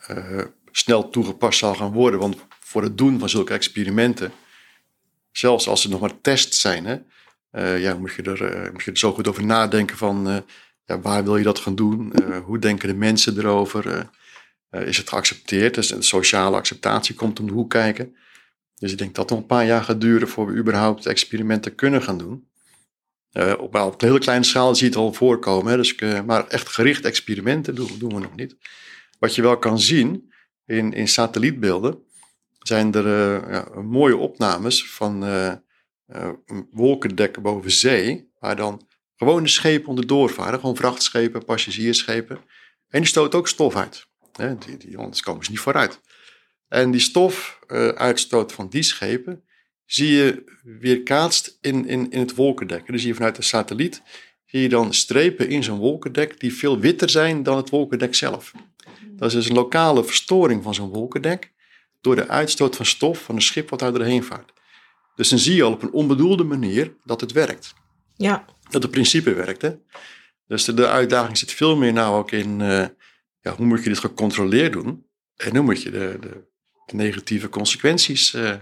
uh, 0.10 0.41
snel 0.72 1.10
toegepast 1.10 1.60
zal 1.60 1.75
gaan 1.75 1.91
worden. 1.91 2.20
Want 2.20 2.36
voor 2.60 2.84
het 2.84 2.98
doen 2.98 3.20
van 3.20 3.29
zulke 3.29 3.53
experimenten, 3.53 4.32
zelfs 5.32 5.67
als 5.67 5.82
ze 5.82 5.89
nog 5.89 6.00
maar 6.00 6.22
tests 6.22 6.62
zijn, 6.62 6.86
hè, 6.86 6.98
uh, 7.56 7.80
ja, 7.80 7.96
moet, 7.96 8.14
je 8.14 8.22
er, 8.22 8.70
moet 8.72 8.84
je 8.84 8.92
er 8.92 8.98
zo 8.98 9.14
goed 9.14 9.28
over 9.28 9.46
nadenken 9.46 9.98
van 9.98 10.44
ja, 10.86 11.00
waar 11.00 11.24
wil 11.24 11.38
je 11.38 11.44
dat 11.44 11.60
gaan 11.60 11.76
doen? 11.76 12.14
hoe 12.46 12.60
denken 12.60 12.88
de 12.88 12.96
mensen 12.96 13.38
erover? 13.38 14.10
is 14.70 14.98
het 14.98 15.10
geaccepteerd? 15.10 15.76
Dus 15.76 15.88
de 15.88 16.02
sociale 16.02 16.56
acceptatie 16.56 17.16
komt 17.16 17.40
om 17.40 17.48
de 17.48 17.54
hoek 17.54 17.70
kijken. 17.70 18.16
Dus 18.76 18.92
ik 18.92 18.98
denk 18.98 19.16
dat 19.16 19.24
het 19.24 19.34
nog 19.34 19.40
een 19.40 19.56
paar 19.56 19.66
jaar 19.66 19.84
gaat 19.84 20.02
duren 20.02 20.28
voor 20.28 20.46
we 20.48 20.58
überhaupt 20.58 21.06
experimenten 21.06 21.76
kunnen 21.76 22.02
gaan 22.02 22.18
doen. 22.18 22.48
Op, 23.58 23.76
op 23.76 24.02
een 24.02 24.08
hele 24.08 24.20
kleine 24.20 24.46
schaal 24.46 24.76
zie 24.76 24.86
je 24.86 24.92
het 24.92 25.02
al 25.02 25.14
voorkomen. 25.14 25.72
Hè? 25.72 25.78
Dus, 25.78 25.96
maar 26.26 26.48
echt 26.48 26.70
gericht 26.70 27.06
experimenten 27.06 27.76
doen, 27.76 27.90
doen, 28.00 28.14
we 28.14 28.20
nog 28.20 28.36
niet. 28.36 28.56
Wat 29.20 29.36
je 29.36 29.42
wel 29.42 29.58
kan 29.58 29.80
zien 29.80 30.34
in, 30.66 30.94
in 30.94 31.08
satellietbeelden, 31.08 32.04
zijn 32.60 32.94
er 32.94 33.08
ja, 33.52 33.82
mooie 33.82 34.18
opnames 34.18 34.90
van 34.92 35.24
wolkendekken 36.72 37.42
boven 37.42 37.72
zee, 37.72 38.32
waar 38.40 38.56
dan 38.56 38.88
gewone 39.16 39.48
schepen 39.48 40.30
varen, 40.30 40.60
gewoon 40.60 40.76
vrachtschepen, 40.76 41.46
passagiersschepen. 41.46 42.38
En 42.90 43.00
die 43.00 43.10
stoten 43.10 43.40
ook 43.40 43.48
stof 43.48 43.76
uit. 43.76 44.08
Hè? 44.32 44.58
Die, 44.58 44.78
die, 44.78 44.98
anders 44.98 45.22
komen 45.22 45.46
ze 45.46 45.52
niet 45.52 45.60
vooruit. 45.60 46.02
En 46.68 46.92
die 46.92 47.02
stofuitstoot 47.02 48.52
van 48.52 48.70
die 48.70 48.84
schepen, 48.84 49.44
zie 49.86 50.12
je 50.12 50.44
weerkaatst 50.64 51.58
in, 51.62 51.88
in, 51.88 52.12
in 52.12 52.20
het 52.20 52.36
wolkendek. 52.36 52.88
Dus 52.88 53.04
je 53.04 53.14
vanuit 53.14 53.36
de 53.36 53.42
satelliet 53.42 54.02
zie 54.46 54.62
je 54.62 54.70
dan 54.70 54.94
strepen 54.94 55.50
in 55.50 55.64
zo'n 55.64 55.80
wolkendek 55.80 56.40
die 56.40 56.54
veel 56.54 56.80
witter 56.80 57.10
zijn 57.10 57.44
dan 57.44 57.58
het 57.58 57.70
wolkendek 57.70 58.16
zelf. 58.16 58.52
Dat 59.08 59.28
is 59.28 59.34
dus 59.34 59.50
een 59.50 59.56
lokale 59.56 60.04
verstoring 60.04 60.64
van 60.64 60.74
zo'n 60.74 60.90
wolkendek 60.90 61.52
door 62.02 62.16
de 62.16 62.28
uitstoot 62.28 62.76
van 62.76 62.86
stof 62.86 63.24
van 63.24 63.36
een 63.36 63.42
schip 63.42 63.70
wat 63.70 63.80
daar 63.80 63.94
doorheen 63.94 64.24
vaart. 64.24 64.54
Dus 65.15 65.29
dan 65.29 65.39
zie 65.39 65.55
je 65.55 65.63
al 65.63 65.72
op 65.72 65.81
een 65.81 65.91
onbedoelde 65.91 66.43
manier 66.43 66.93
dat 67.03 67.22
het 67.22 67.31
werkt. 67.31 67.74
Ja. 68.15 68.45
Dat 68.69 68.81
het 68.81 68.91
principe 68.91 69.34
werkt. 69.34 69.62
Hè? 69.62 69.75
Dus 70.48 70.65
de, 70.65 70.74
de 70.74 70.88
uitdaging 70.88 71.38
zit 71.38 71.51
veel 71.51 71.75
meer 71.75 71.93
nou 71.93 72.17
ook 72.17 72.31
in 72.31 72.60
uh, 72.60 72.86
ja, 73.41 73.55
hoe 73.55 73.65
moet 73.65 73.84
je 73.84 73.89
dit 73.89 74.00
gecontroleerd 74.00 74.74
doen? 74.74 75.05
En 75.36 75.55
hoe 75.55 75.65
moet 75.65 75.81
je 75.81 75.91
de, 75.91 76.17
de, 76.22 76.43
de 76.86 76.95
negatieve 76.95 77.50
consequenties 77.50 78.34
uh, 78.34 78.53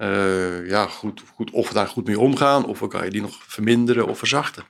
uh, 0.00 0.68
ja, 0.68 0.86
goed, 0.86 1.22
goed, 1.34 1.50
of 1.50 1.72
daar 1.72 1.88
goed 1.88 2.06
mee 2.06 2.18
omgaan, 2.18 2.66
of 2.66 2.88
kan 2.88 3.04
je 3.04 3.10
die 3.10 3.20
nog 3.20 3.42
verminderen 3.46 4.08
of 4.08 4.18
verzachten. 4.18 4.64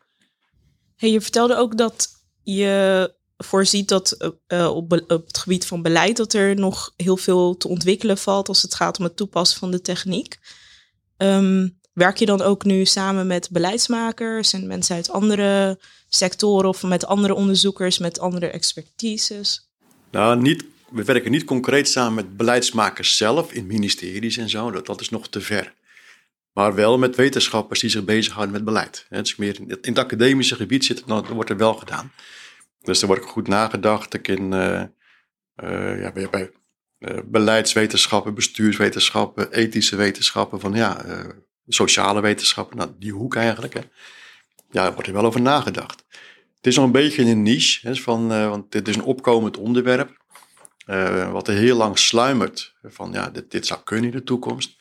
Hey, 0.97 1.11
je 1.11 1.21
vertelde 1.21 1.57
ook 1.57 1.77
dat 1.77 2.09
je 2.43 3.15
voorziet 3.37 3.89
dat 3.89 4.33
uh, 4.49 4.77
op, 4.77 4.93
op, 4.93 5.27
het 5.27 5.39
gebied 5.39 5.67
van 5.67 5.83
beleid 5.83 6.17
dat 6.17 6.33
er 6.33 6.55
nog 6.55 6.93
heel 6.97 7.17
veel 7.17 7.57
te 7.57 7.69
ontwikkelen 7.69 8.19
valt 8.19 8.49
als 8.49 8.63
het 8.63 8.75
gaat 8.75 8.99
om 8.99 9.05
het 9.05 9.17
toepassen 9.17 9.59
van 9.59 9.71
de 9.71 9.81
techniek. 9.81 10.39
Um, 11.19 11.79
werk 11.93 12.17
je 12.17 12.27
dan 12.27 12.43
ook 12.43 12.65
nu 12.65 12.85
samen 12.85 13.27
met 13.27 13.49
beleidsmakers 13.51 14.53
en 14.53 14.67
mensen 14.67 14.97
uit 14.97 15.11
andere 15.11 15.79
sectoren 16.09 16.69
of 16.69 16.83
met 16.83 17.07
andere 17.07 17.35
onderzoekers, 17.35 17.99
met 17.99 18.19
andere 18.19 18.47
expertises? 18.47 19.69
Nou, 20.11 20.41
niet, 20.41 20.65
we 20.91 21.05
werken 21.05 21.31
niet 21.31 21.45
concreet 21.45 21.89
samen 21.89 22.15
met 22.15 22.37
beleidsmakers 22.37 23.17
zelf 23.17 23.53
in 23.53 23.67
ministeries 23.67 24.37
en 24.37 24.49
zo, 24.49 24.71
dat, 24.71 24.87
dat 24.87 25.01
is 25.01 25.11
nog 25.11 25.29
te 25.29 25.41
ver. 25.41 25.75
Maar 26.53 26.75
wel 26.75 26.99
met 26.99 27.17
wetenschappers 27.17 27.81
die 27.81 27.91
zich 27.91 28.05
bezighouden 28.05 28.55
met 28.55 28.65
beleid. 28.65 29.07
Dus 29.09 29.37
meer 29.37 29.61
in 29.61 29.71
het 29.81 29.99
academische 29.99 30.55
gebied 30.55 30.85
zit, 30.85 31.03
dan 31.07 31.27
wordt 31.27 31.51
er 31.51 31.57
wel 31.57 31.75
gedaan. 31.75 32.13
Dus 32.81 33.01
er 33.01 33.07
wordt 33.07 33.25
goed 33.25 33.49
nagedacht. 33.49 34.15
Ik 34.15 34.29
in, 34.29 34.53
uh, 34.53 34.83
ja, 36.01 36.13
bij, 36.13 36.51
beleidswetenschappen, 37.25 38.35
bestuurswetenschappen, 38.35 39.53
ethische 39.53 39.97
wetenschappen, 39.97 40.61
van 40.61 40.75
ja, 40.75 41.05
sociale 41.69 42.21
wetenschappen, 42.21 42.77
nou, 42.77 42.91
die 42.99 43.13
hoek 43.13 43.35
eigenlijk. 43.35 43.75
Hè. 43.75 43.81
Ja, 44.71 44.83
daar 44.83 44.93
wordt 44.93 45.07
er 45.07 45.15
wel 45.15 45.25
over 45.25 45.41
nagedacht. 45.41 46.05
Het 46.57 46.67
is 46.67 46.77
nog 46.77 46.85
een 46.85 46.93
beetje 46.93 47.23
een 47.23 47.43
niche, 47.43 47.89
hè, 47.89 47.95
van, 47.95 48.29
want 48.29 48.73
dit 48.73 48.89
is 48.89 48.97
een 48.97 49.03
opkomend 49.03 49.57
onderwerp. 49.57 50.23
wat 51.33 51.49
er 51.49 51.55
heel 51.55 51.77
lang 51.77 51.99
sluimert. 51.99 52.75
Van 52.83 53.13
ja, 53.13 53.31
dit, 53.31 53.51
dit 53.51 53.67
zou 53.67 53.81
kunnen 53.85 54.11
in 54.11 54.17
de 54.17 54.23
toekomst. 54.23 54.77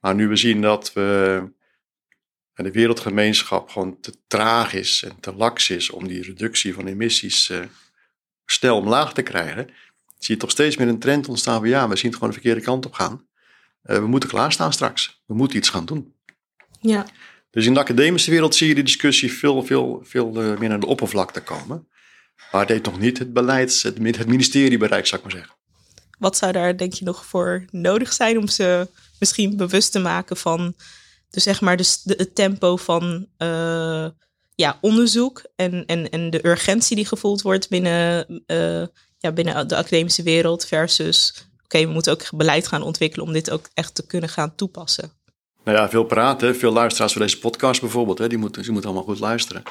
Maar 0.00 0.14
nu 0.14 0.28
we 0.28 0.36
zien 0.36 0.60
dat 0.60 0.92
we 0.92 1.42
de 2.54 2.70
wereldgemeenschap 2.70 3.68
gewoon 3.68 4.00
te 4.00 4.14
traag 4.26 4.74
is 4.74 5.02
en 5.02 5.20
te 5.20 5.34
laks 5.34 5.70
is 5.70 5.90
om 5.90 6.08
die 6.08 6.22
reductie 6.22 6.74
van 6.74 6.86
emissies 6.86 7.50
snel 8.44 8.76
omlaag 8.76 9.14
te 9.14 9.22
krijgen, 9.22 9.68
zie 10.24 10.34
je 10.34 10.40
toch 10.40 10.50
steeds 10.50 10.76
meer 10.76 10.88
een 10.88 10.98
trend 10.98 11.28
ontstaan 11.28 11.60
van 11.60 11.68
ja, 11.68 11.88
we 11.88 11.96
zien 11.96 12.06
het 12.06 12.14
gewoon 12.14 12.28
de 12.28 12.40
verkeerde 12.40 12.60
kant 12.60 12.86
op 12.86 12.92
gaan. 12.92 13.26
Uh, 13.84 13.96
we 13.96 14.06
moeten 14.06 14.28
klaarstaan 14.28 14.72
straks. 14.72 15.22
We 15.26 15.34
moeten 15.34 15.58
iets 15.58 15.68
gaan 15.68 15.84
doen. 15.84 16.14
Ja. 16.80 17.06
Dus 17.50 17.66
in 17.66 17.74
de 17.74 17.80
academische 17.80 18.30
wereld 18.30 18.54
zie 18.54 18.68
je 18.68 18.74
die 18.74 18.84
discussie 18.84 19.32
veel, 19.32 19.64
veel, 19.64 20.00
veel 20.04 20.42
uh, 20.42 20.58
meer 20.58 20.68
naar 20.68 20.80
de 20.80 20.86
oppervlakte 20.86 21.40
komen. 21.40 21.88
Maar 22.52 22.60
het 22.60 22.70
heeft 22.70 22.84
nog 22.84 22.98
niet 22.98 23.18
het 23.18 23.32
beleid, 23.32 23.82
het, 23.82 24.16
het 24.16 24.26
ministerie 24.26 24.78
bereikt, 24.78 25.08
zou 25.08 25.20
ik 25.20 25.26
maar 25.26 25.36
zeggen. 25.36 25.56
Wat 26.18 26.36
zou 26.36 26.52
daar 26.52 26.76
denk 26.76 26.92
je 26.92 27.04
nog 27.04 27.26
voor 27.26 27.64
nodig 27.70 28.12
zijn 28.12 28.38
om 28.38 28.48
ze 28.48 28.88
misschien 29.18 29.56
bewust 29.56 29.92
te 29.92 29.98
maken 29.98 30.36
van 30.36 30.74
dus 31.32 31.42
zeg 31.42 31.60
maar 31.60 31.76
de, 31.76 31.96
de, 32.04 32.14
het 32.16 32.34
tempo 32.34 32.76
van 32.76 33.26
uh, 33.38 34.08
ja, 34.54 34.78
onderzoek 34.80 35.44
en, 35.56 35.86
en, 35.86 36.10
en 36.10 36.30
de 36.30 36.46
urgentie 36.46 36.96
die 36.96 37.06
gevoeld 37.06 37.42
wordt 37.42 37.68
binnen, 37.68 38.26
uh, 38.46 38.86
ja, 39.22 39.32
binnen 39.32 39.68
de 39.68 39.76
academische 39.76 40.22
wereld 40.22 40.66
versus 40.66 41.46
oké, 41.64 41.78
we 41.78 41.92
moeten 41.92 42.12
ook 42.12 42.30
beleid 42.34 42.66
gaan 42.66 42.82
ontwikkelen 42.82 43.26
om 43.26 43.32
dit 43.32 43.50
ook 43.50 43.68
echt 43.74 43.94
te 43.94 44.06
kunnen 44.06 44.28
gaan 44.28 44.54
toepassen. 44.54 45.12
Nou 45.64 45.78
ja, 45.78 45.88
veel 45.88 46.04
praten, 46.04 46.56
veel 46.56 46.72
luisteraars 46.72 47.12
voor 47.12 47.22
deze 47.22 47.38
podcast 47.38 47.80
bijvoorbeeld, 47.80 48.18
hè, 48.18 48.28
die, 48.28 48.38
moeten, 48.38 48.62
die 48.62 48.72
moeten 48.72 48.90
allemaal 48.90 49.08
goed 49.08 49.18
luisteren. 49.18 49.62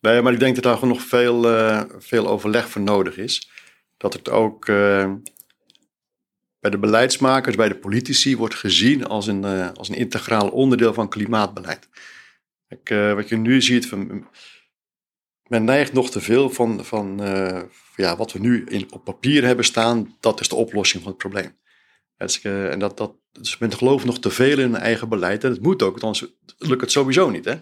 Nee, 0.00 0.22
maar 0.22 0.32
ik 0.32 0.38
denk 0.38 0.54
dat 0.54 0.64
daar 0.64 0.74
gewoon 0.74 0.94
nog 0.94 1.02
veel, 1.02 1.50
uh, 1.50 1.82
veel 1.98 2.28
overleg 2.28 2.68
voor 2.68 2.82
nodig 2.82 3.16
is. 3.16 3.50
Dat 3.96 4.12
het 4.12 4.30
ook 4.30 4.64
bij 6.60 6.70
de 6.70 6.78
beleidsmakers, 6.78 7.56
bij 7.56 7.68
de 7.68 7.76
politici, 7.76 8.36
wordt 8.36 8.54
gezien 8.54 9.06
als 9.06 9.26
een, 9.26 9.44
uh, 9.44 9.68
als 9.74 9.88
een 9.88 9.94
integraal 9.94 10.48
onderdeel 10.48 10.94
van 10.94 11.08
klimaatbeleid. 11.08 11.88
Ik, 12.68 12.88
wat 13.14 13.28
je 13.28 13.36
nu 13.36 13.62
ziet, 13.62 13.88
van, 13.88 14.26
men 15.48 15.64
neigt 15.64 15.92
nog 15.92 16.10
te 16.10 16.20
veel 16.20 16.50
van, 16.50 16.84
van 16.84 17.22
uh, 17.22 17.62
ja, 17.96 18.16
wat 18.16 18.32
we 18.32 18.38
nu 18.38 18.64
in, 18.64 18.92
op 18.92 19.04
papier 19.04 19.44
hebben 19.44 19.64
staan, 19.64 20.16
dat 20.20 20.40
is 20.40 20.48
de 20.48 20.54
oplossing 20.54 21.02
van 21.02 21.12
het 21.12 21.20
probleem. 21.20 21.56
Dus, 22.16 22.42
en 22.42 22.78
dat, 22.78 22.96
dat, 22.96 23.14
dus 23.32 23.58
men 23.58 23.72
gelooft 23.72 24.04
nog 24.04 24.18
te 24.18 24.30
veel 24.30 24.58
in 24.58 24.72
hun 24.72 24.76
eigen 24.76 25.08
beleid. 25.08 25.44
En 25.44 25.50
dat 25.50 25.60
moet 25.60 25.82
ook, 25.82 26.00
anders 26.00 26.26
lukt 26.58 26.80
het 26.80 26.90
sowieso 26.90 27.30
niet. 27.30 27.44
Hè? 27.44 27.54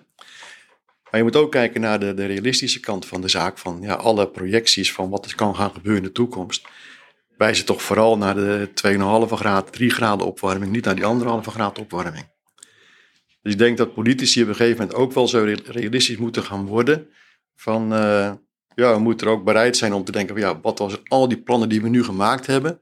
Maar 1.10 1.20
je 1.20 1.22
moet 1.22 1.36
ook 1.36 1.50
kijken 1.50 1.80
naar 1.80 2.00
de, 2.00 2.14
de 2.14 2.26
realistische 2.26 2.80
kant 2.80 3.06
van 3.06 3.20
de 3.20 3.28
zaak. 3.28 3.58
Van 3.58 3.78
ja, 3.82 3.94
alle 3.94 4.28
projecties 4.28 4.92
van 4.92 5.10
wat 5.10 5.26
er 5.26 5.34
kan 5.34 5.56
gaan 5.56 5.72
gebeuren 5.72 6.02
in 6.02 6.08
de 6.08 6.14
toekomst 6.14 6.68
wijzen 7.42 7.64
toch 7.64 7.82
vooral 7.82 8.18
naar 8.18 8.34
de 8.34 8.68
2,5 9.28 9.32
graden, 9.32 9.72
3 9.72 9.90
graden 9.90 10.26
opwarming, 10.26 10.72
niet 10.72 10.84
naar 10.84 10.94
die 10.94 11.04
1,5 11.04 11.10
graden 11.42 11.82
opwarming. 11.82 12.30
Dus 13.42 13.52
ik 13.52 13.58
denk 13.58 13.76
dat 13.76 13.94
politici 13.94 14.42
op 14.42 14.48
een 14.48 14.54
gegeven 14.54 14.80
moment 14.80 14.96
ook 14.96 15.12
wel 15.12 15.28
zo 15.28 15.54
realistisch 15.64 16.16
moeten 16.16 16.42
gaan 16.42 16.66
worden. 16.66 17.08
Van 17.56 17.92
uh, 17.92 18.32
ja, 18.74 18.94
we 18.94 18.98
moeten 18.98 19.26
er 19.26 19.32
ook 19.32 19.44
bereid 19.44 19.76
zijn 19.76 19.92
om 19.92 20.04
te 20.04 20.12
denken: 20.12 20.34
van, 20.34 20.44
ja, 20.44 20.60
wat 20.60 20.80
als 20.80 20.98
al 21.08 21.28
die 21.28 21.42
plannen 21.42 21.68
die 21.68 21.82
we 21.82 21.88
nu 21.88 22.04
gemaakt 22.04 22.46
hebben 22.46 22.80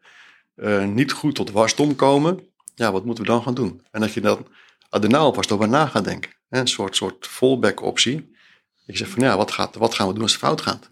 uh, 0.56 0.84
niet 0.84 1.12
goed 1.12 1.34
tot 1.34 1.50
wasdom 1.50 1.96
komen? 1.96 2.40
Ja, 2.74 2.92
wat 2.92 3.04
moeten 3.04 3.24
we 3.24 3.30
dan 3.30 3.42
gaan 3.42 3.54
doen? 3.54 3.82
En 3.90 4.00
dat 4.00 4.12
je 4.12 4.20
dan 4.20 4.46
daarna 4.90 5.18
alvast 5.18 5.52
over 5.52 5.68
na 5.68 5.86
gaat 5.86 6.04
denken. 6.04 6.30
Een 6.48 6.66
soort, 6.66 6.96
soort 6.96 7.26
fallback 7.26 7.82
optie. 7.82 8.30
Ik 8.86 8.96
zeg 8.96 9.08
van 9.08 9.22
ja, 9.22 9.36
wat, 9.36 9.50
gaat, 9.50 9.76
wat 9.76 9.94
gaan 9.94 10.06
we 10.06 10.12
doen 10.12 10.22
als 10.22 10.32
het 10.32 10.40
fout 10.40 10.60
gaat? 10.60 10.88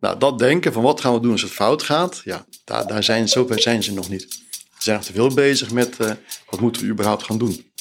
Nou, 0.00 0.18
dat 0.18 0.38
denken 0.38 0.72
van 0.72 0.82
wat 0.82 1.00
gaan 1.00 1.14
we 1.14 1.20
doen 1.20 1.32
als 1.32 1.42
het 1.42 1.50
fout 1.50 1.82
gaat, 1.82 2.20
ja, 2.24 2.44
daar, 2.64 2.86
daar 2.86 3.02
zijn, 3.02 3.28
zover 3.28 3.60
zijn 3.60 3.82
ze 3.82 3.92
nog 3.92 4.08
niet. 4.08 4.32
Ze 4.80 4.86
zijn 4.86 4.96
nog 4.96 5.04
te 5.04 5.12
veel 5.12 5.34
bezig 5.34 5.70
met 5.70 6.00
uh, 6.00 6.12
wat 6.50 6.60
moeten 6.60 6.82
we 6.82 6.88
überhaupt 6.88 7.22
gaan 7.22 7.38
doen. 7.38 7.72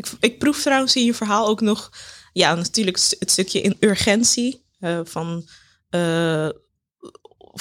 Ik, 0.00 0.06
ik 0.20 0.38
proef 0.38 0.62
trouwens 0.62 0.96
in 0.96 1.04
je 1.04 1.14
verhaal 1.14 1.48
ook 1.48 1.60
nog, 1.60 1.90
ja, 2.32 2.54
natuurlijk 2.54 2.98
het 3.18 3.30
stukje 3.30 3.60
in 3.60 3.76
urgentie 3.80 4.64
uh, 4.80 5.00
van 5.04 5.48
uh, 5.90 6.48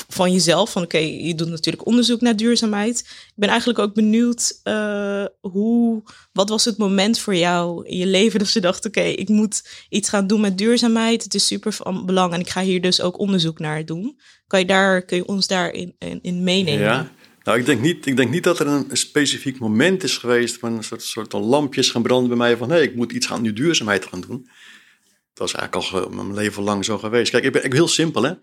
van 0.08 0.31
jezelf. 0.31 0.72
Van 0.72 0.84
oké, 0.84 0.98
je 0.98 1.36
doet 1.36 1.50
natuurlijk 1.50 1.86
onderzoek 1.86 2.22
naar 2.22 2.36
duurzaamheid. 2.36 3.00
Ik 3.00 3.34
ben 3.36 3.50
eigenlijk 3.50 3.79
ook 3.79 3.93
benieuwd 3.93 4.60
uh, 4.63 5.25
hoe, 5.39 6.03
wat 6.31 6.50
was 6.50 6.65
het 6.65 6.77
moment 6.77 7.19
voor 7.19 7.36
jou 7.36 7.88
in 7.88 7.98
je 7.98 8.05
leven 8.05 8.39
dat 8.39 8.51
je 8.51 8.62
dacht, 8.62 8.86
oké, 8.86 9.01
ik 9.01 9.29
moet 9.29 9.86
iets 9.89 10.10
gaan 10.10 10.27
doen 10.27 10.41
met 10.41 10.58
duurzaamheid. 10.58 11.24
Het 11.24 11.34
is 11.34 11.48
super 11.48 11.74
van 11.74 12.05
belang 12.05 12.34
en 12.34 12.39
ik 12.39 12.50
ga 12.50 12.62
hier 12.62 12.81
dus 12.81 13.01
ook 13.01 13.19
onderzoek 13.19 13.60
naar 13.60 13.86
doen. 13.86 14.19
Kan 14.48 14.60
je, 14.60 14.65
daar, 14.65 15.01
kun 15.01 15.17
je 15.17 15.27
ons 15.27 15.48
daarin 15.48 15.96
in, 15.98 16.19
in 16.22 16.43
meenemen? 16.43 16.84
Ja. 16.84 17.12
Nou, 17.43 17.60
ik 17.60 17.65
denk, 17.65 17.81
niet, 17.81 18.05
ik 18.05 18.15
denk 18.15 18.31
niet 18.31 18.43
dat 18.43 18.60
er 18.60 18.67
een 18.67 18.88
specifiek 18.91 19.60
moment 19.60 20.03
is 20.03 20.17
geweest 20.17 20.58
van 20.58 20.74
een 20.74 20.84
soort, 20.84 21.01
soort 21.01 21.34
lampjes 21.34 21.91
gaan 21.91 22.01
branden 22.01 22.27
bij 22.27 22.38
mij 22.38 22.58
van 22.58 22.69
hé, 22.69 22.75
hey, 22.75 22.84
ik 22.84 22.96
moet 22.96 23.12
iets 23.12 23.31
aan 23.31 23.41
nu 23.41 23.53
duurzaamheid 23.53 24.05
gaan 24.05 24.22
doen. 24.22 24.50
Dat 25.34 25.48
is 25.48 25.53
eigenlijk 25.53 25.93
al 25.93 26.10
mijn 26.10 26.34
leven 26.34 26.63
lang 26.63 26.86
zo 26.86 26.98
geweest. 26.98 27.31
Kijk, 27.31 27.43
ik 27.43 27.51
ben, 27.51 27.63
ik 27.63 27.74
heel 27.74 27.88
simpel 27.88 28.24
hè. 28.24 28.34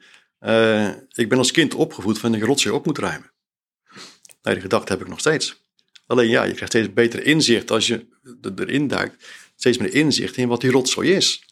Uh, 0.40 0.94
ik 1.12 1.28
ben 1.28 1.38
als 1.38 1.50
kind 1.50 1.74
opgevoed 1.74 2.18
van 2.18 2.30
dat 2.30 2.40
je 2.40 2.46
rotzooi 2.46 2.74
op 2.74 2.86
moet 2.86 2.98
ruimen. 2.98 3.30
Nou, 4.42 4.54
die 4.54 4.60
gedachte 4.60 4.92
heb 4.92 5.00
ik 5.00 5.08
nog 5.08 5.20
steeds. 5.20 5.64
Alleen 6.06 6.28
ja, 6.28 6.44
je 6.44 6.52
krijgt 6.52 6.72
steeds 6.72 6.92
beter 6.92 7.24
inzicht 7.24 7.70
als 7.70 7.86
je 7.86 8.06
erin 8.56 8.88
duikt. 8.88 9.26
Steeds 9.56 9.78
meer 9.78 9.94
inzicht 9.94 10.36
in 10.36 10.48
wat 10.48 10.60
die 10.60 10.70
rotzooi 10.70 11.12
is. 11.12 11.42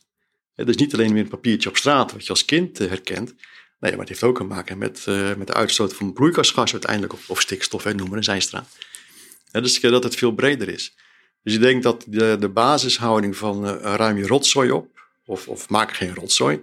Het 0.55 0.69
is 0.69 0.77
niet 0.77 0.95
alleen 0.95 1.13
meer 1.13 1.23
een 1.23 1.29
papiertje 1.29 1.69
op 1.69 1.77
straat 1.77 2.13
wat 2.13 2.25
je 2.25 2.31
als 2.31 2.45
kind 2.45 2.81
uh, 2.81 2.89
herkent. 2.89 3.35
Nee, 3.79 3.91
maar 3.91 4.01
het 4.01 4.09
heeft 4.09 4.23
ook 4.23 4.37
te 4.37 4.45
maken 4.45 4.79
met, 4.79 5.05
uh, 5.09 5.35
met 5.35 5.47
de 5.47 5.55
uitstoot 5.55 5.95
van 5.95 6.13
broeikasgas 6.13 6.73
uiteindelijk. 6.73 7.13
Of, 7.13 7.31
of 7.31 7.41
stikstof, 7.41 7.85
hè, 7.85 7.95
noemen 7.95 8.17
een 8.17 8.25
zijstraat. 8.25 8.69
Ja, 9.53 9.61
dus 9.61 9.81
dat 9.81 10.05
het 10.05 10.15
veel 10.15 10.33
breder 10.33 10.69
is. 10.69 10.95
Dus 11.43 11.55
ik 11.55 11.61
denk 11.61 11.83
dat 11.83 12.05
de, 12.07 12.37
de 12.41 12.49
basishouding 12.49 13.37
van 13.37 13.67
ruim 13.79 14.17
je 14.17 14.27
rotzooi 14.27 14.71
op. 14.71 15.03
Of, 15.27 15.49
of 15.49 15.69
maak 15.69 15.93
geen 15.93 16.15
rotzooi 16.15 16.63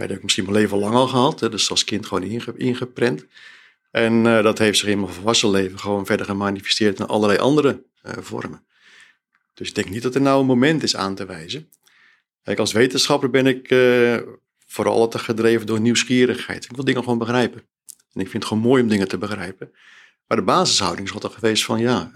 ja, 0.00 0.06
dat 0.06 0.08
heb 0.08 0.16
ik 0.16 0.22
misschien 0.22 0.44
mijn 0.44 0.56
leven 0.56 0.78
lang 0.78 0.94
al 0.94 1.06
gehad. 1.06 1.40
Hè, 1.40 1.48
dus 1.48 1.70
als 1.70 1.84
kind 1.84 2.06
gewoon 2.06 2.22
inge, 2.22 2.52
ingeprent. 2.56 3.26
En 3.90 4.24
uh, 4.24 4.42
dat 4.42 4.58
heeft 4.58 4.78
zich 4.78 4.88
in 4.88 5.00
mijn 5.00 5.12
volwassen 5.12 5.50
leven 5.50 5.78
gewoon 5.78 6.06
verder 6.06 6.26
gemanifesteerd 6.26 6.98
in 6.98 7.06
allerlei 7.06 7.38
andere 7.38 7.82
vormen. 8.02 8.64
Dus 9.54 9.68
ik 9.68 9.74
denk 9.74 9.88
niet 9.88 10.02
dat 10.02 10.14
er 10.14 10.20
nou 10.20 10.40
een 10.40 10.46
moment 10.46 10.82
is 10.82 10.96
aan 10.96 11.14
te 11.14 11.26
wijzen. 11.26 11.68
Kijk, 12.42 12.58
als 12.58 12.72
wetenschapper 12.72 13.30
ben 13.30 13.46
ik 13.46 13.68
vooral 14.70 14.94
altijd 14.94 15.22
gedreven 15.22 15.66
door 15.66 15.80
nieuwsgierigheid. 15.80 16.64
Ik 16.64 16.72
wil 16.74 16.84
dingen 16.84 17.02
gewoon 17.02 17.18
begrijpen. 17.18 17.60
En 18.12 18.20
ik 18.20 18.28
vind 18.28 18.32
het 18.32 18.44
gewoon 18.44 18.62
mooi 18.62 18.82
om 18.82 18.88
dingen 18.88 19.08
te 19.08 19.18
begrijpen. 19.18 19.70
Maar 20.26 20.36
de 20.36 20.44
basishouding 20.44 21.06
is 21.06 21.14
altijd 21.14 21.32
geweest 21.32 21.64
van 21.64 21.80
ja, 21.80 22.10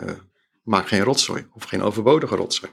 maak 0.62 0.88
geen 0.88 1.02
rotzooi 1.02 1.46
of 1.52 1.64
geen 1.64 1.82
overbodige 1.82 2.36
rotzooi. 2.36 2.72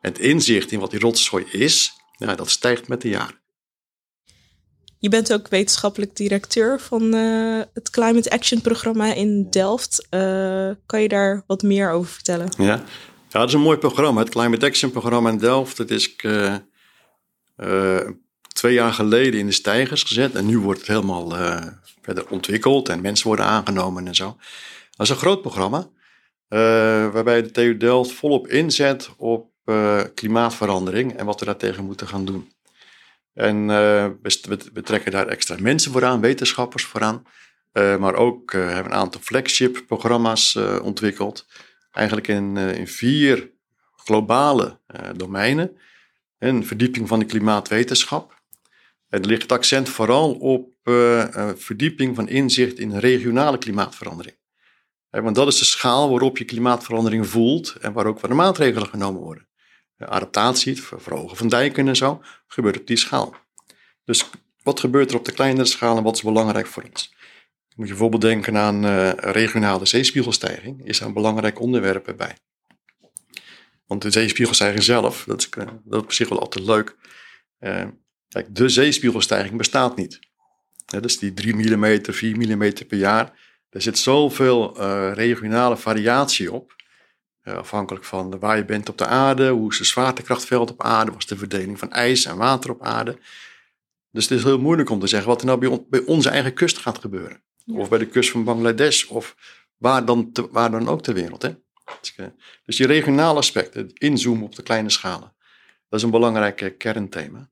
En 0.00 0.12
het 0.12 0.18
inzicht 0.18 0.70
in 0.70 0.80
wat 0.80 0.90
die 0.90 1.00
rotzooi 1.00 1.44
is, 1.50 1.92
ja, 2.18 2.34
dat 2.34 2.50
stijgt 2.50 2.88
met 2.88 3.00
de 3.00 3.08
jaren. 3.08 3.40
Je 4.98 5.08
bent 5.08 5.32
ook 5.32 5.48
wetenschappelijk 5.48 6.16
directeur 6.16 6.80
van 6.80 7.14
uh, 7.14 7.62
het 7.74 7.90
Climate 7.90 8.30
Action 8.30 8.60
programma 8.60 9.14
in 9.14 9.50
Delft. 9.50 10.06
Uh, 10.10 10.70
kan 10.86 11.02
je 11.02 11.08
daar 11.08 11.44
wat 11.46 11.62
meer 11.62 11.90
over 11.90 12.10
vertellen? 12.10 12.52
Ja. 12.58 12.64
ja, 13.28 13.38
dat 13.38 13.48
is 13.48 13.54
een 13.54 13.60
mooi 13.60 13.78
programma. 13.78 14.20
Het 14.20 14.30
Climate 14.30 14.66
Action 14.66 14.90
programma 14.90 15.30
in 15.30 15.38
Delft. 15.38 15.76
Dat 15.76 15.90
is 15.90 16.14
uh, 16.22 16.56
twee 18.52 18.74
jaar 18.74 18.92
geleden 18.92 19.40
in 19.40 19.46
de 19.46 19.52
stijgers 19.52 20.02
gezet. 20.02 20.34
En 20.34 20.46
nu 20.46 20.58
wordt 20.58 20.78
het 20.78 20.88
helemaal 20.88 21.32
verder 22.02 22.28
ontwikkeld 22.28 22.88
en 22.88 23.00
mensen 23.00 23.26
worden 23.26 23.46
aangenomen 23.46 24.06
en 24.06 24.14
zo. 24.14 24.36
Dat 24.90 25.06
is 25.06 25.08
een 25.08 25.16
groot 25.16 25.40
programma. 25.40 25.88
waarbij 27.12 27.42
de 27.42 27.50
TU 27.50 27.76
Delft 27.76 28.12
volop 28.12 28.48
inzet 28.48 29.10
op 29.16 29.50
klimaatverandering 30.14 31.16
en 31.16 31.26
wat 31.26 31.40
we 31.40 31.46
daartegen 31.46 31.84
moeten 31.84 32.08
gaan 32.08 32.24
doen. 32.24 32.52
En 33.34 33.66
we, 33.66 34.58
we, 34.72 34.82
trekken 34.82 35.12
daar 35.12 35.26
extra 35.26 35.56
mensen 35.60 35.92
voor 35.92 36.04
aan, 36.04 36.20
wetenschappers 36.20 36.84
voor 36.84 37.00
aan. 37.00 37.22
Maar 37.72 38.14
ook 38.14 38.52
hebben 38.52 38.82
we 38.82 38.88
een 38.88 38.94
aantal 38.94 39.20
flagship 39.20 39.84
programma's 39.86 40.56
ontwikkeld. 40.82 41.46
Eigenlijk 41.90 42.28
in, 42.28 42.56
in 42.56 42.88
vier 42.88 43.50
globale 43.96 44.78
domeinen. 45.16 45.76
Een 46.38 46.66
verdieping 46.66 47.08
van 47.08 47.18
de 47.18 47.24
klimaatwetenschap. 47.24 48.41
Het 49.12 49.26
ligt 49.26 49.42
het 49.42 49.52
accent 49.52 49.88
vooral 49.88 50.32
op 50.32 50.70
verdieping 51.56 52.16
van 52.16 52.28
inzicht 52.28 52.78
in 52.78 52.96
regionale 52.96 53.58
klimaatverandering. 53.58 54.36
want 55.10 55.34
dat 55.34 55.46
is 55.46 55.58
de 55.58 55.64
schaal 55.64 56.10
waarop 56.10 56.38
je 56.38 56.44
klimaatverandering 56.44 57.26
voelt 57.26 57.76
en 57.80 57.92
waar 57.92 58.06
ook 58.06 58.20
waar 58.20 58.30
de 58.30 58.36
maatregelen 58.36 58.88
genomen 58.88 59.20
worden 59.20 59.46
adaptatie, 60.06 60.74
het 60.74 61.02
verhogen 61.02 61.36
van 61.36 61.48
dijken 61.48 61.88
en 61.88 61.96
zo, 61.96 62.22
gebeurt 62.46 62.80
op 62.80 62.86
die 62.86 62.96
schaal. 62.96 63.34
Dus 64.04 64.30
wat 64.62 64.80
gebeurt 64.80 65.10
er 65.10 65.16
op 65.16 65.24
de 65.24 65.32
kleinere 65.32 65.64
schaal 65.64 65.96
en 65.96 66.02
wat 66.02 66.16
is 66.16 66.22
belangrijk 66.22 66.66
voor 66.66 66.82
ons? 66.82 67.14
Moet 67.76 67.86
je 67.86 67.92
bijvoorbeeld 67.92 68.22
denken 68.22 68.56
aan 68.56 68.86
regionale 69.16 69.86
zeespiegelstijging, 69.86 70.86
is 70.86 70.98
daar 70.98 71.08
een 71.08 71.14
belangrijk 71.14 71.60
onderwerp 71.60 72.14
bij. 72.16 72.36
Want 73.86 74.02
de 74.02 74.10
zeespiegelstijging 74.10 74.82
zelf, 74.82 75.24
dat 75.24 75.40
is, 75.40 75.48
eh, 75.48 75.66
dat 75.84 75.98
is 75.98 76.00
op 76.00 76.12
zich 76.12 76.28
wel 76.28 76.40
altijd 76.40 76.64
leuk. 76.64 76.96
Kijk, 78.32 78.54
de 78.54 78.68
zeespiegelstijging 78.68 79.56
bestaat 79.56 79.96
niet. 79.96 80.18
Ja, 80.86 81.00
dus 81.00 81.18
die 81.18 81.34
3 81.34 81.54
mm, 81.54 82.04
4 82.04 82.36
mm 82.36 82.72
per 82.88 82.98
jaar, 82.98 83.32
er 83.70 83.82
zit 83.82 83.98
zoveel 83.98 84.80
uh, 84.80 85.12
regionale 85.14 85.76
variatie 85.76 86.52
op. 86.52 86.74
Uh, 87.44 87.54
afhankelijk 87.54 88.04
van 88.04 88.38
waar 88.38 88.56
je 88.56 88.64
bent 88.64 88.88
op 88.88 88.98
de 88.98 89.06
aarde, 89.06 89.48
hoe 89.48 89.70
is 89.70 89.78
de 89.78 89.84
zwaartekrachtveld 89.84 90.70
op 90.70 90.82
aarde, 90.82 91.10
wat 91.10 91.20
is 91.20 91.26
de 91.26 91.36
verdeling 91.36 91.78
van 91.78 91.90
ijs 91.90 92.24
en 92.24 92.36
water 92.36 92.70
op 92.70 92.82
aarde. 92.82 93.18
Dus 94.10 94.28
het 94.28 94.38
is 94.38 94.44
heel 94.44 94.58
moeilijk 94.58 94.90
om 94.90 95.00
te 95.00 95.06
zeggen 95.06 95.28
wat 95.28 95.40
er 95.40 95.46
nou 95.46 95.58
bij, 95.58 95.84
bij 95.88 96.02
onze 96.06 96.28
eigen 96.28 96.54
kust 96.54 96.78
gaat 96.78 96.98
gebeuren. 96.98 97.42
Of 97.66 97.88
bij 97.88 97.98
de 97.98 98.06
kust 98.06 98.30
van 98.30 98.44
Bangladesh, 98.44 99.04
of 99.04 99.36
waar 99.76 100.04
dan, 100.04 100.32
te, 100.32 100.48
waar 100.50 100.70
dan 100.70 100.88
ook 100.88 101.02
ter 101.02 101.14
wereld. 101.14 101.42
Hè? 101.42 101.54
Dus, 102.00 102.14
uh, 102.16 102.26
dus 102.64 102.76
die 102.76 102.86
regionale 102.86 103.38
aspecten, 103.38 103.90
inzoomen 103.94 104.44
op 104.44 104.54
de 104.54 104.62
kleine 104.62 104.90
schalen, 104.90 105.32
dat 105.88 105.98
is 105.98 106.02
een 106.02 106.10
belangrijk 106.10 106.74
kernthema. 106.78 107.50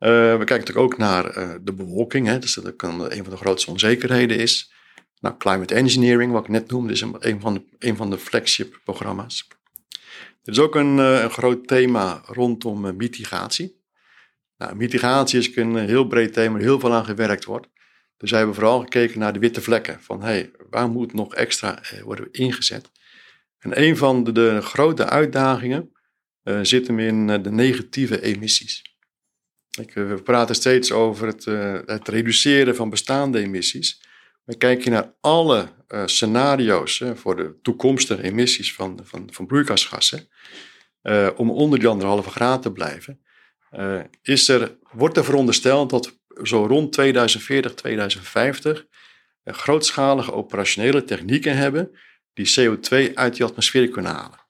Uh, 0.00 0.08
we 0.10 0.44
kijken 0.44 0.58
natuurlijk 0.58 0.78
ook 0.92 0.96
naar 0.98 1.32
de 1.64 1.72
bewolking, 1.72 2.26
hè? 2.26 2.38
dus 2.38 2.54
dat 2.54 2.76
kan 2.76 3.12
een 3.12 3.22
van 3.24 3.30
de 3.30 3.36
grootste 3.36 3.70
onzekerheden 3.70 4.38
is. 4.38 4.72
Nou, 5.20 5.36
climate 5.38 5.74
engineering, 5.74 6.32
wat 6.32 6.42
ik 6.42 6.48
net 6.48 6.70
noemde, 6.70 6.92
is 6.92 7.00
een, 7.00 7.40
van, 7.40 7.64
de, 7.78 7.94
van 7.96 8.10
de 8.10 8.18
flagship 8.18 8.80
programma's. 8.84 9.48
Er 10.46 10.52
is 10.52 10.58
ook 10.58 10.74
een, 10.74 10.98
eh, 10.98 11.22
een 11.22 11.30
groot 11.30 11.66
thema 11.66 12.20
rondom 12.24 12.86
eh, 12.86 12.92
mitigatie. 12.92 13.80
Nou, 14.56 14.76
mitigatie 14.76 15.38
is 15.38 15.56
een 15.56 15.76
heel 15.76 16.06
breed 16.06 16.32
thema, 16.32 16.52
waar 16.52 16.60
heel 16.60 16.80
veel 16.80 16.92
aan 16.92 17.04
gewerkt 17.04 17.44
wordt. 17.44 17.68
Dus 18.16 18.30
wij 18.30 18.38
hebben 18.38 18.56
vooral 18.56 18.80
gekeken 18.80 19.18
naar 19.18 19.32
de 19.32 19.38
witte 19.38 19.60
vlekken. 19.60 20.00
Van 20.00 20.22
hey, 20.22 20.50
waar 20.70 20.88
moet 20.88 21.12
nog 21.12 21.34
extra 21.34 21.82
eh, 21.82 22.02
worden 22.02 22.28
ingezet? 22.32 22.90
En 23.58 23.82
een 23.82 23.96
van 23.96 24.24
de, 24.24 24.32
de 24.32 24.60
grote 24.62 25.08
uitdagingen 25.08 25.90
zit 26.62 26.86
hem 26.86 26.98
in 26.98 27.26
de 27.42 27.50
negatieve 27.50 28.22
emissies. 28.22 28.95
Ik, 29.76 29.92
we 29.92 30.22
praten 30.24 30.54
steeds 30.54 30.92
over 30.92 31.26
het, 31.26 31.46
uh, 31.46 31.78
het 31.86 32.08
reduceren 32.08 32.76
van 32.76 32.90
bestaande 32.90 33.38
emissies. 33.38 34.02
Maar 34.44 34.56
kijk 34.56 34.84
je 34.84 34.90
naar 34.90 35.14
alle 35.20 35.68
uh, 35.88 36.02
scenario's 36.06 37.02
voor 37.14 37.36
de 37.36 37.58
toekomstige 37.62 38.22
emissies 38.22 38.74
van, 38.74 39.00
van, 39.04 39.28
van 39.32 39.46
broeikasgassen, 39.46 40.28
om 41.36 41.50
onder 41.50 41.78
die 41.78 41.88
anderhalve 41.88 42.30
graad 42.30 42.62
te 42.62 42.72
blijven, 42.72 43.20
is 44.22 44.48
er, 44.48 44.76
wordt 44.90 45.16
er 45.16 45.24
verondersteld 45.24 45.90
dat 45.90 46.18
zo 46.42 46.66
rond 46.66 46.92
2040, 46.92 47.74
2050 47.74 48.86
grootschalige 49.44 50.32
operationele 50.32 51.04
technieken 51.04 51.56
hebben 51.56 51.90
die 52.32 52.54
CO2 52.60 53.14
uit 53.14 53.36
die 53.36 53.44
atmosfeer 53.44 53.88
kunnen 53.88 54.12
halen. 54.12 54.44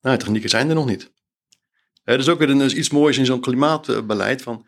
Nou, 0.00 0.18
technieken 0.18 0.50
zijn 0.50 0.68
er 0.68 0.74
nog 0.74 0.86
niet. 0.86 1.12
Er 2.10 2.18
is 2.18 2.28
ook 2.28 2.38
weer 2.38 2.76
iets 2.76 2.90
moois 2.90 3.18
in 3.18 3.26
zo'n 3.26 3.40
klimaatbeleid. 3.40 4.42
Van, 4.42 4.66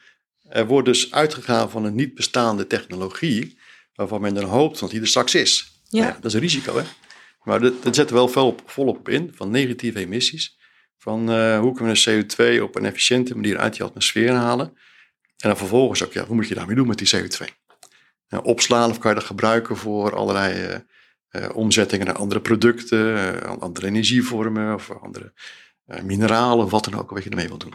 er 0.48 0.66
wordt 0.66 0.86
dus 0.86 1.12
uitgegaan 1.12 1.70
van 1.70 1.84
een 1.84 1.94
niet 1.94 2.14
bestaande 2.14 2.66
technologie 2.66 3.58
waarvan 3.94 4.20
men 4.20 4.34
dan 4.34 4.44
hoopt 4.44 4.78
dat 4.78 4.90
hij 4.90 5.00
er 5.00 5.06
straks 5.06 5.34
is. 5.34 5.80
Ja. 5.88 6.00
Nou 6.00 6.12
ja 6.12 6.14
dat 6.20 6.24
is 6.24 6.34
een 6.34 6.40
risico, 6.40 6.76
hè? 6.76 6.82
Maar 7.42 7.60
dat, 7.60 7.82
dat 7.82 7.94
zetten 7.94 8.16
we 8.16 8.22
wel 8.22 8.28
vol, 8.28 8.54
volop 8.66 9.08
in, 9.08 9.32
van 9.34 9.50
negatieve 9.50 9.98
emissies. 9.98 10.58
Van 10.98 11.30
uh, 11.30 11.58
hoe 11.58 11.74
kunnen 11.74 11.94
we 11.94 12.24
CO2 12.58 12.62
op 12.62 12.76
een 12.76 12.84
efficiënte 12.84 13.34
manier 13.34 13.58
uit 13.58 13.72
die 13.72 13.82
atmosfeer 13.82 14.32
halen. 14.32 14.66
En 15.36 15.48
dan 15.48 15.56
vervolgens 15.56 16.04
ook, 16.04 16.12
ja, 16.12 16.24
hoe 16.24 16.34
moet 16.34 16.48
je 16.48 16.54
daarmee 16.54 16.76
doen 16.76 16.86
met 16.86 16.98
die 16.98 17.16
CO2? 17.16 17.44
Nou, 18.28 18.44
opslaan 18.44 18.90
of 18.90 18.98
kan 18.98 19.10
je 19.10 19.16
dat 19.16 19.26
gebruiken 19.26 19.76
voor 19.76 20.14
allerlei 20.14 20.68
uh, 20.68 20.76
uh, 21.30 21.56
omzettingen 21.56 22.06
naar 22.06 22.16
andere 22.16 22.40
producten, 22.40 23.60
andere 23.60 23.86
energievormen 23.86 24.74
of 24.74 24.90
andere 24.90 25.32
mineralen 26.02 26.64
of 26.64 26.70
wat 26.70 26.84
dan 26.84 26.98
ook, 26.98 27.10
wat 27.10 27.24
je 27.24 27.30
ermee 27.30 27.48
wil 27.48 27.58
doen. 27.58 27.74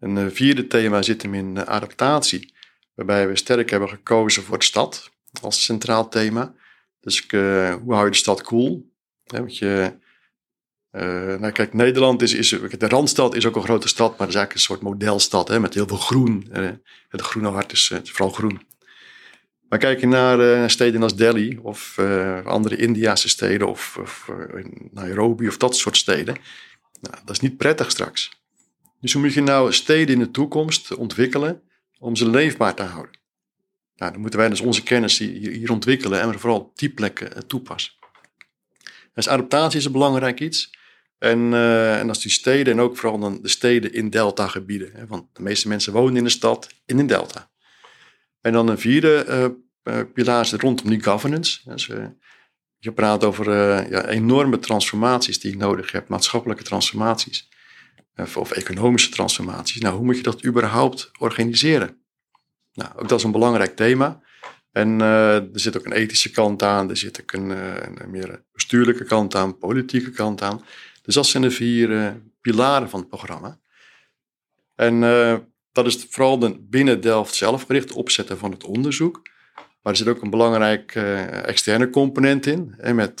Een 0.00 0.32
vierde 0.32 0.66
thema 0.66 1.02
zit 1.02 1.22
hem 1.22 1.34
in 1.34 1.66
adaptatie 1.66 2.54
waarbij 2.94 3.28
we 3.28 3.36
sterk 3.36 3.70
hebben 3.70 3.88
gekozen 3.88 4.42
voor 4.42 4.58
de 4.58 4.64
stad 4.64 5.10
als 5.42 5.64
centraal 5.64 6.08
thema. 6.08 6.54
Dus 7.00 7.26
hoe 7.30 7.92
hou 7.94 8.04
je 8.04 8.10
de 8.10 8.16
stad 8.16 8.42
cool? 8.42 8.90
want 9.24 9.58
je, 9.58 9.92
nou 11.38 11.50
kijk, 11.50 11.74
Nederland 11.74 12.22
is, 12.22 12.34
is, 12.34 12.48
de 12.78 12.88
Randstad 12.88 13.34
is 13.34 13.46
ook 13.46 13.56
een 13.56 13.62
grote 13.62 13.88
stad, 13.88 14.10
maar 14.10 14.26
het 14.26 14.28
is 14.28 14.34
eigenlijk 14.34 14.54
een 14.54 14.60
soort 14.74 14.92
modelstad 14.92 15.48
hè, 15.48 15.60
met 15.60 15.74
heel 15.74 15.86
veel 15.86 15.96
groen. 15.96 16.48
Het 17.08 17.20
groene 17.20 17.48
hart 17.48 17.72
is, 17.72 17.92
vooral 18.04 18.30
groen. 18.30 18.66
Maar 19.68 19.78
kijk 19.78 20.00
je 20.00 20.06
naar 20.06 20.70
steden 20.70 21.02
als 21.02 21.16
Delhi 21.16 21.58
of 21.62 21.98
andere 22.44 22.76
Indiase 22.76 23.28
steden 23.28 23.68
of, 23.68 23.96
of 24.00 24.30
Nairobi 24.90 25.48
of 25.48 25.56
dat 25.56 25.76
soort 25.76 25.96
steden, 25.96 26.36
nou, 27.00 27.14
dat 27.24 27.30
is 27.30 27.40
niet 27.40 27.56
prettig 27.56 27.90
straks. 27.90 28.30
Dus 29.00 29.12
hoe 29.12 29.22
moet 29.22 29.32
je 29.32 29.40
nou 29.40 29.72
steden 29.72 30.14
in 30.14 30.20
de 30.20 30.30
toekomst 30.30 30.94
ontwikkelen 30.94 31.62
om 31.98 32.16
ze 32.16 32.30
leefbaar 32.30 32.74
te 32.74 32.82
houden. 32.82 33.18
Nou, 33.96 34.12
dan 34.12 34.20
moeten 34.20 34.38
wij 34.38 34.48
dus 34.48 34.60
onze 34.60 34.82
kennis 34.82 35.18
hier 35.18 35.70
ontwikkelen 35.70 36.20
en 36.20 36.40
vooral 36.40 36.60
op 36.60 36.78
die 36.78 36.90
plekken 36.90 37.34
eh, 37.34 37.42
toepassen. 37.42 37.92
Dus 39.14 39.28
adaptatie 39.28 39.78
is 39.78 39.84
een 39.84 39.92
belangrijk 39.92 40.40
iets. 40.40 40.76
En, 41.18 41.54
en 41.54 42.08
als 42.08 42.22
die 42.22 42.30
steden, 42.30 42.72
en 42.72 42.80
ook 42.80 42.96
vooral 42.96 43.18
dan 43.18 43.38
de 43.42 43.48
steden 43.48 43.92
in 43.92 44.10
deltagebieden. 44.10 44.90
Hè, 44.92 45.06
want 45.06 45.26
de 45.32 45.42
meeste 45.42 45.68
mensen 45.68 45.92
wonen 45.92 46.16
in 46.16 46.24
de 46.24 46.30
stad 46.30 46.68
in 46.86 46.98
een 46.98 47.06
delta. 47.06 47.50
En 48.48 48.54
dan 48.54 48.68
een 48.68 48.78
vierde 48.78 49.24
uh, 49.84 50.00
pilaar 50.14 50.40
is 50.40 50.52
rondom 50.52 50.88
die 50.88 51.02
governance. 51.02 51.60
Dus, 51.64 51.90
je 52.78 52.92
praat 52.92 53.24
over 53.24 53.50
ja, 53.90 54.06
enorme 54.06 54.58
transformaties 54.58 55.40
die 55.40 55.50
je 55.50 55.56
nodig 55.56 55.92
hebt, 55.92 56.08
maatschappelijke 56.08 56.62
transformaties 56.62 57.48
of 58.34 58.50
economische 58.50 59.10
transformaties. 59.10 59.80
Nou, 59.80 59.96
hoe 59.96 60.04
moet 60.04 60.16
je 60.16 60.22
dat 60.22 60.44
überhaupt 60.44 61.10
organiseren? 61.18 62.02
Nou, 62.72 62.90
ook 62.96 63.08
dat 63.08 63.18
is 63.18 63.24
een 63.24 63.32
belangrijk 63.32 63.76
thema. 63.76 64.20
En 64.72 65.00
er 65.00 65.48
zit 65.52 65.76
ook 65.76 65.84
een 65.84 65.92
ethische 65.92 66.30
kant 66.30 66.62
aan, 66.62 66.90
er 66.90 66.96
zit 66.96 67.20
ook 67.20 67.32
een, 67.32 67.50
een 67.50 68.10
meer 68.10 68.44
bestuurlijke 68.52 69.04
kant 69.04 69.34
aan, 69.34 69.58
politieke 69.58 70.10
kant 70.10 70.42
aan. 70.42 70.64
Dus 71.02 71.14
dat 71.14 71.26
zijn 71.26 71.42
de 71.42 71.50
vier 71.50 72.20
pilaren 72.40 72.90
van 72.90 73.00
het 73.00 73.08
programma. 73.08 73.58
En 74.74 75.02
dat 75.84 75.94
is 75.94 76.06
vooral 76.10 76.38
de, 76.38 76.58
binnen 76.60 77.00
Delft 77.00 77.34
zelf 77.34 77.62
gericht 77.62 77.92
opzetten 77.92 78.38
van 78.38 78.50
het 78.50 78.64
onderzoek. 78.64 79.28
Maar 79.54 79.92
er 79.92 79.96
zit 79.96 80.08
ook 80.08 80.22
een 80.22 80.30
belangrijk 80.30 80.94
externe 81.44 81.90
component 81.90 82.46
in, 82.46 82.74
hè, 82.76 82.94
met 82.94 83.20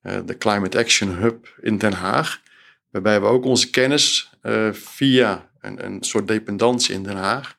de 0.00 0.36
Climate 0.38 0.78
Action 0.78 1.08
Hub 1.08 1.54
in 1.60 1.78
Den 1.78 1.92
Haag. 1.92 2.42
Waarbij 2.90 3.20
we 3.20 3.26
ook 3.26 3.44
onze 3.44 3.70
kennis 3.70 4.30
via 4.72 5.50
een, 5.60 5.84
een 5.84 6.02
soort 6.02 6.28
dependantie 6.28 6.94
in 6.94 7.02
Den 7.02 7.16
Haag 7.16 7.56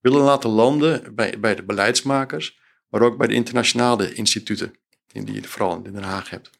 willen 0.00 0.20
laten 0.20 0.50
landen 0.50 1.14
bij, 1.14 1.40
bij 1.40 1.54
de 1.54 1.62
beleidsmakers, 1.62 2.58
maar 2.88 3.02
ook 3.02 3.18
bij 3.18 3.26
de 3.26 3.34
internationale 3.34 4.14
instituten 4.14 4.74
die 5.06 5.34
je 5.34 5.42
vooral 5.42 5.76
in 5.84 5.92
Den 5.92 6.02
Haag 6.02 6.30
hebt. 6.30 6.50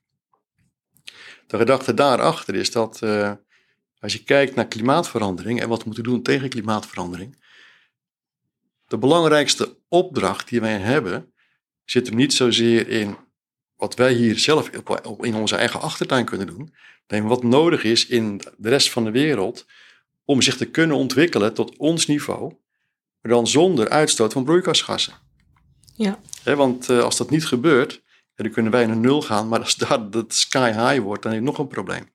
De 1.46 1.56
gedachte 1.56 1.94
daarachter 1.94 2.54
is 2.54 2.72
dat 2.72 2.98
als 4.02 4.12
je 4.12 4.24
kijkt 4.24 4.54
naar 4.54 4.66
klimaatverandering 4.66 5.60
en 5.60 5.68
wat 5.68 5.78
we 5.78 5.84
moeten 5.86 6.04
doen 6.04 6.22
tegen 6.22 6.48
klimaatverandering, 6.48 7.36
de 8.86 8.98
belangrijkste 8.98 9.76
opdracht 9.88 10.48
die 10.48 10.60
wij 10.60 10.78
hebben, 10.78 11.32
zit 11.84 12.06
er 12.08 12.14
niet 12.14 12.32
zozeer 12.32 12.88
in 12.88 13.16
wat 13.76 13.94
wij 13.94 14.12
hier 14.12 14.38
zelf 14.38 14.68
in 15.20 15.34
onze 15.34 15.56
eigen 15.56 15.80
achtertuin 15.80 16.24
kunnen 16.24 16.46
doen. 16.46 16.74
Nee, 17.06 17.22
wat 17.22 17.42
nodig 17.42 17.84
is 17.84 18.06
in 18.06 18.40
de 18.56 18.68
rest 18.68 18.90
van 18.90 19.04
de 19.04 19.10
wereld 19.10 19.66
om 20.24 20.42
zich 20.42 20.56
te 20.56 20.70
kunnen 20.70 20.96
ontwikkelen 20.96 21.54
tot 21.54 21.76
ons 21.76 22.06
niveau, 22.06 22.54
maar 23.20 23.32
dan 23.32 23.46
zonder 23.46 23.88
uitstoot 23.88 24.32
van 24.32 24.44
broeikasgassen. 24.44 25.14
Ja. 25.94 26.18
want 26.44 26.88
uh, 26.88 27.02
als 27.02 27.16
dat 27.16 27.30
niet 27.30 27.46
gebeurt, 27.46 28.02
dan 28.34 28.50
kunnen 28.50 28.72
wij 28.72 28.86
naar 28.86 28.96
nul 28.96 29.22
gaan, 29.22 29.48
maar 29.48 29.60
als 29.60 29.76
dat, 29.76 30.12
dat 30.12 30.34
sky 30.34 30.70
high 30.72 31.02
wordt, 31.02 31.22
dan 31.22 31.32
heb 31.32 31.40
je 31.40 31.46
nog 31.46 31.58
een 31.58 31.66
probleem. 31.66 32.11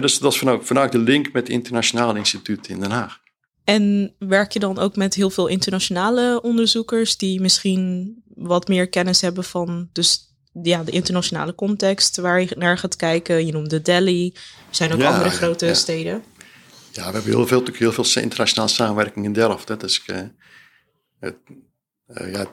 Dus 0.00 0.18
dat 0.18 0.32
is 0.32 0.42
vanuit, 0.60 0.92
de 0.92 0.98
link 0.98 1.32
met 1.32 1.42
het 1.42 1.48
Internationaal 1.48 2.16
Instituut 2.16 2.68
in 2.68 2.80
Den 2.80 2.90
Haag. 2.90 3.22
En 3.64 4.14
werk 4.18 4.52
je 4.52 4.58
dan 4.58 4.78
ook 4.78 4.96
met 4.96 5.14
heel 5.14 5.30
veel 5.30 5.46
internationale 5.46 6.40
onderzoekers 6.42 7.16
die 7.16 7.40
misschien 7.40 8.14
wat 8.34 8.68
meer 8.68 8.88
kennis 8.88 9.20
hebben 9.20 9.44
van 9.44 9.88
dus 9.92 10.34
ja, 10.62 10.84
de 10.84 10.90
internationale 10.90 11.54
context 11.54 12.16
waar 12.16 12.40
je 12.40 12.54
naar 12.58 12.78
gaat 12.78 12.96
kijken. 12.96 13.46
Je 13.46 13.52
noemde 13.52 13.82
Delhi. 13.82 14.32
Er 14.34 14.40
zijn 14.70 14.92
ook 14.92 15.02
andere 15.02 15.30
grote 15.30 15.74
steden. 15.74 16.22
Ja, 16.92 17.06
we 17.06 17.12
hebben 17.12 17.32
heel 17.32 17.46
veel, 17.46 17.62
heel 17.72 17.92
veel 17.92 18.22
internationale 18.22 18.70
samenwerking 18.70 19.24
in 19.24 19.32
Delft. 19.32 19.66
Dat 19.66 19.82
is, 19.82 20.02
uh, 20.06 20.16
het, 21.20 21.36
uh, 22.08 22.32
ja, 22.32 22.46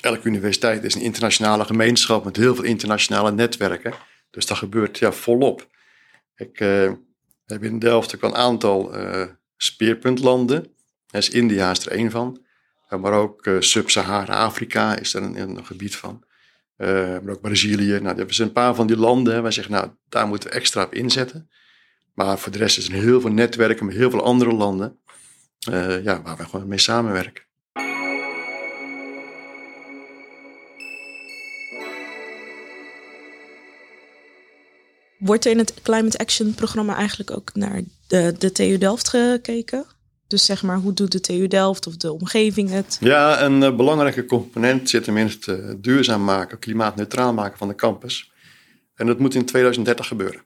elke 0.00 0.28
universiteit 0.28 0.84
is 0.84 0.94
een 0.94 1.00
internationale 1.00 1.64
gemeenschap 1.64 2.24
met 2.24 2.36
heel 2.36 2.54
veel 2.54 2.64
internationale 2.64 3.32
netwerken. 3.32 3.94
Dus 4.30 4.46
dat 4.46 4.56
gebeurt 4.56 4.98
ja, 4.98 5.12
volop. 5.12 5.70
Ik 6.36 6.60
uh, 6.60 6.92
heb 7.46 7.62
in 7.62 7.78
Delft 7.78 8.14
ook 8.14 8.22
een 8.22 8.34
aantal 8.34 8.94
speerpuntlanden. 9.56 10.74
is 11.10 11.30
India 11.30 11.70
is 11.70 11.86
er 11.86 11.92
één 11.92 12.10
van. 12.10 12.44
maar 13.00 13.12
ook 13.12 13.50
Sub-Sahara-Afrika 13.58 14.96
is 14.96 15.14
er 15.14 15.22
een, 15.22 15.40
een 15.40 15.66
gebied 15.66 15.96
van. 15.96 16.24
Maar 16.76 17.28
ook 17.28 17.40
Brazilië. 17.40 18.00
Nou, 18.00 18.18
er 18.18 18.34
zijn 18.34 18.48
een 18.48 18.54
paar 18.54 18.74
van 18.74 18.86
die 18.86 18.96
landen. 18.96 19.42
Wij 19.42 19.50
zeggen, 19.50 19.72
nou, 19.72 19.90
daar 20.08 20.26
moeten 20.26 20.48
we 20.48 20.54
extra 20.54 20.82
op 20.82 20.94
inzetten. 20.94 21.50
Maar 22.14 22.38
voor 22.38 22.52
de 22.52 22.58
rest 22.58 22.78
is 22.78 22.88
er 22.88 22.92
heel 22.92 23.20
veel 23.20 23.32
netwerken 23.32 23.86
met 23.86 23.94
heel 23.94 24.10
veel 24.10 24.22
andere 24.22 24.52
landen. 24.52 24.98
Ja, 26.02 26.22
waar 26.22 26.36
we 26.36 26.44
gewoon 26.44 26.68
mee 26.68 26.78
samenwerken. 26.78 27.44
Wordt 35.22 35.44
er 35.44 35.50
in 35.50 35.58
het 35.58 35.74
Climate 35.82 36.18
Action 36.18 36.54
programma 36.54 36.96
eigenlijk 36.96 37.30
ook 37.30 37.54
naar 37.54 37.82
de, 38.06 38.34
de 38.38 38.52
TU 38.52 38.78
Delft 38.78 39.08
gekeken? 39.08 39.84
Dus 40.26 40.44
zeg 40.44 40.62
maar, 40.62 40.76
hoe 40.76 40.92
doet 40.92 41.12
de 41.12 41.20
TU 41.20 41.48
Delft 41.48 41.86
of 41.86 41.96
de 41.96 42.12
omgeving 42.12 42.70
het? 42.70 42.96
Ja, 43.00 43.42
een 43.42 43.62
uh, 43.62 43.76
belangrijke 43.76 44.24
component 44.24 44.90
zit 44.90 45.06
hem 45.06 45.16
in 45.16 45.26
het 45.26 45.46
uh, 45.46 45.74
duurzaam 45.78 46.24
maken, 46.24 46.58
klimaatneutraal 46.58 47.32
maken 47.32 47.58
van 47.58 47.68
de 47.68 47.74
campus. 47.74 48.32
En 48.94 49.06
dat 49.06 49.18
moet 49.18 49.34
in 49.34 49.44
2030 49.44 50.06
gebeuren. 50.06 50.42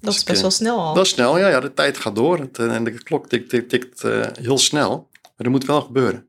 Dat 0.00 0.12
is 0.12 0.18
dus 0.18 0.24
best 0.24 0.40
wel 0.40 0.50
snel 0.50 0.78
al. 0.78 0.94
Dat 0.94 1.04
is 1.04 1.10
snel, 1.10 1.38
ja. 1.38 1.48
ja 1.48 1.60
de 1.60 1.74
tijd 1.74 1.98
gaat 1.98 2.14
door 2.14 2.38
het, 2.38 2.58
eh, 2.58 2.74
en 2.74 2.84
de 2.84 3.02
klok 3.02 3.28
tikt, 3.28 3.48
tikt, 3.48 3.68
tikt 3.68 4.02
heel 4.40 4.58
snel. 4.58 5.08
Maar 5.22 5.32
dat 5.36 5.48
moet 5.48 5.64
wel 5.64 5.80
gebeuren. 5.80 6.28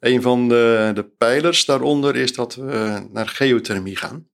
Een 0.00 0.22
van 0.22 0.48
de, 0.48 0.90
de 0.94 1.04
pijlers 1.04 1.64
daaronder 1.64 2.16
is 2.16 2.34
dat 2.34 2.54
we 2.54 3.06
naar 3.12 3.28
geothermie 3.28 3.96
gaan. 3.96 4.26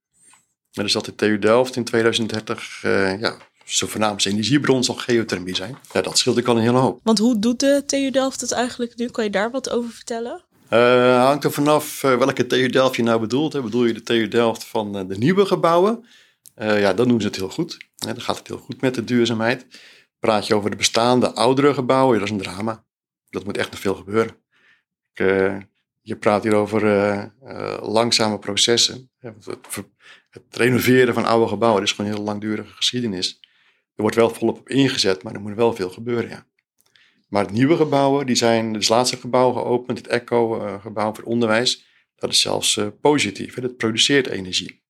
Dus 0.72 0.92
dat 0.92 1.04
de 1.04 1.14
TU 1.14 1.38
Delft 1.38 1.76
in 1.76 1.84
2030 1.84 2.78
ja, 3.20 3.36
zijn 3.64 3.90
voornaamste 3.90 4.30
energiebron 4.30 4.84
zal 4.84 4.94
geothermie 4.94 5.54
zijn. 5.54 5.78
Ja, 5.92 6.00
dat 6.00 6.18
scheelt 6.18 6.38
ik 6.38 6.46
al 6.46 6.56
een 6.56 6.62
hele 6.62 6.78
hoop. 6.78 7.00
Want 7.02 7.18
hoe 7.18 7.38
doet 7.38 7.60
de 7.60 7.82
TU 7.86 8.10
Delft 8.10 8.40
het 8.40 8.52
eigenlijk 8.52 8.96
nu? 8.96 9.08
Kan 9.08 9.24
je 9.24 9.30
daar 9.30 9.50
wat 9.50 9.70
over 9.70 9.90
vertellen? 9.90 10.44
Uh, 10.70 11.24
hangt 11.24 11.44
er 11.44 11.52
vanaf 11.52 12.02
uh, 12.02 12.16
welke 12.16 12.46
TU 12.46 12.68
Delft 12.68 12.96
je 12.96 13.02
nou 13.02 13.20
bedoelt. 13.20 13.52
Hè. 13.52 13.62
Bedoel 13.62 13.84
je 13.84 13.92
de 13.92 14.02
TU 14.02 14.28
Delft 14.28 14.64
van 14.64 14.96
uh, 14.96 15.08
de 15.08 15.18
nieuwe 15.18 15.46
gebouwen? 15.46 16.06
ja, 16.54 16.94
dan 16.94 17.08
doen 17.08 17.20
ze 17.20 17.26
het 17.26 17.36
heel 17.36 17.48
goed. 17.48 17.76
dan 17.94 18.20
gaat 18.20 18.38
het 18.38 18.48
heel 18.48 18.58
goed 18.58 18.80
met 18.80 18.94
de 18.94 19.04
duurzaamheid. 19.04 19.66
Praat 20.18 20.46
je 20.46 20.54
over 20.54 20.70
de 20.70 20.76
bestaande 20.76 21.32
oudere 21.34 21.74
gebouwen, 21.74 22.18
dat 22.18 22.28
is 22.28 22.34
een 22.34 22.40
drama. 22.40 22.84
Dat 23.30 23.44
moet 23.44 23.56
echt 23.56 23.70
nog 23.70 23.80
veel 23.80 23.94
gebeuren. 23.94 24.36
Ik, 25.12 25.26
je 26.00 26.16
praat 26.16 26.42
hier 26.42 26.54
over 26.54 26.82
langzame 27.80 28.38
processen. 28.38 29.10
Het, 30.32 30.42
renoveren 30.50 31.14
van 31.14 31.24
oude 31.24 31.48
gebouwen 31.48 31.82
is 31.82 31.92
gewoon 31.92 32.10
een 32.10 32.16
heel 32.16 32.26
langdurige 32.26 32.72
geschiedenis. 32.72 33.40
Er 33.94 34.02
wordt 34.02 34.16
wel 34.16 34.30
volop 34.30 34.58
op 34.58 34.68
ingezet, 34.68 35.22
maar 35.22 35.34
er 35.34 35.40
moet 35.40 35.54
wel 35.54 35.74
veel 35.74 35.90
gebeuren, 35.90 36.28
ja. 36.30 36.46
Maar 37.28 37.42
het 37.42 37.52
nieuwe 37.52 37.76
gebouwen, 37.76 38.26
die 38.26 38.36
zijn, 38.36 38.74
het 38.74 38.88
laatste 38.88 39.16
gebouw 39.16 39.52
geopend, 39.52 39.98
het 39.98 40.06
ECHO-gebouw 40.06 41.14
voor 41.14 41.24
onderwijs, 41.24 41.84
dat 42.16 42.30
is 42.30 42.40
zelfs 42.40 42.76
uh, 42.76 42.86
positief. 43.00 43.54
Hè? 43.54 43.62
Dat 43.62 43.76
produceert 43.76 44.26
energie. 44.26 44.82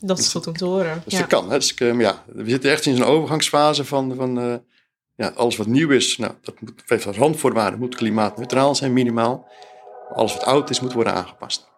Dat 0.00 0.18
is 0.18 0.28
goed 0.28 0.46
om 0.46 0.56
te 0.56 0.64
horen. 0.64 1.02
Dus 1.04 1.12
ja. 1.12 1.18
dat 1.18 1.28
kan. 1.28 1.50
Hè? 1.50 1.58
Dus, 1.58 1.78
uh, 1.78 2.00
ja, 2.00 2.24
we 2.26 2.50
zitten 2.50 2.70
echt 2.70 2.86
in 2.86 2.96
zo'n 2.96 3.06
overgangsfase 3.06 3.84
van, 3.84 4.14
van 4.14 4.38
uh, 4.38 4.54
ja, 5.14 5.28
alles 5.28 5.56
wat 5.56 5.66
nieuw 5.66 5.90
is, 5.90 6.16
nou, 6.16 6.32
dat 6.42 6.60
moet, 6.60 6.82
heeft 6.86 7.06
als 7.06 7.16
randvoorwaarde, 7.16 7.76
moet 7.76 7.94
klimaatneutraal 7.94 8.74
zijn 8.74 8.92
minimaal. 8.92 9.48
Alles 10.14 10.34
wat 10.34 10.44
oud 10.44 10.70
is, 10.70 10.80
moet 10.80 10.92
worden 10.92 11.14
aangepast. 11.14 11.71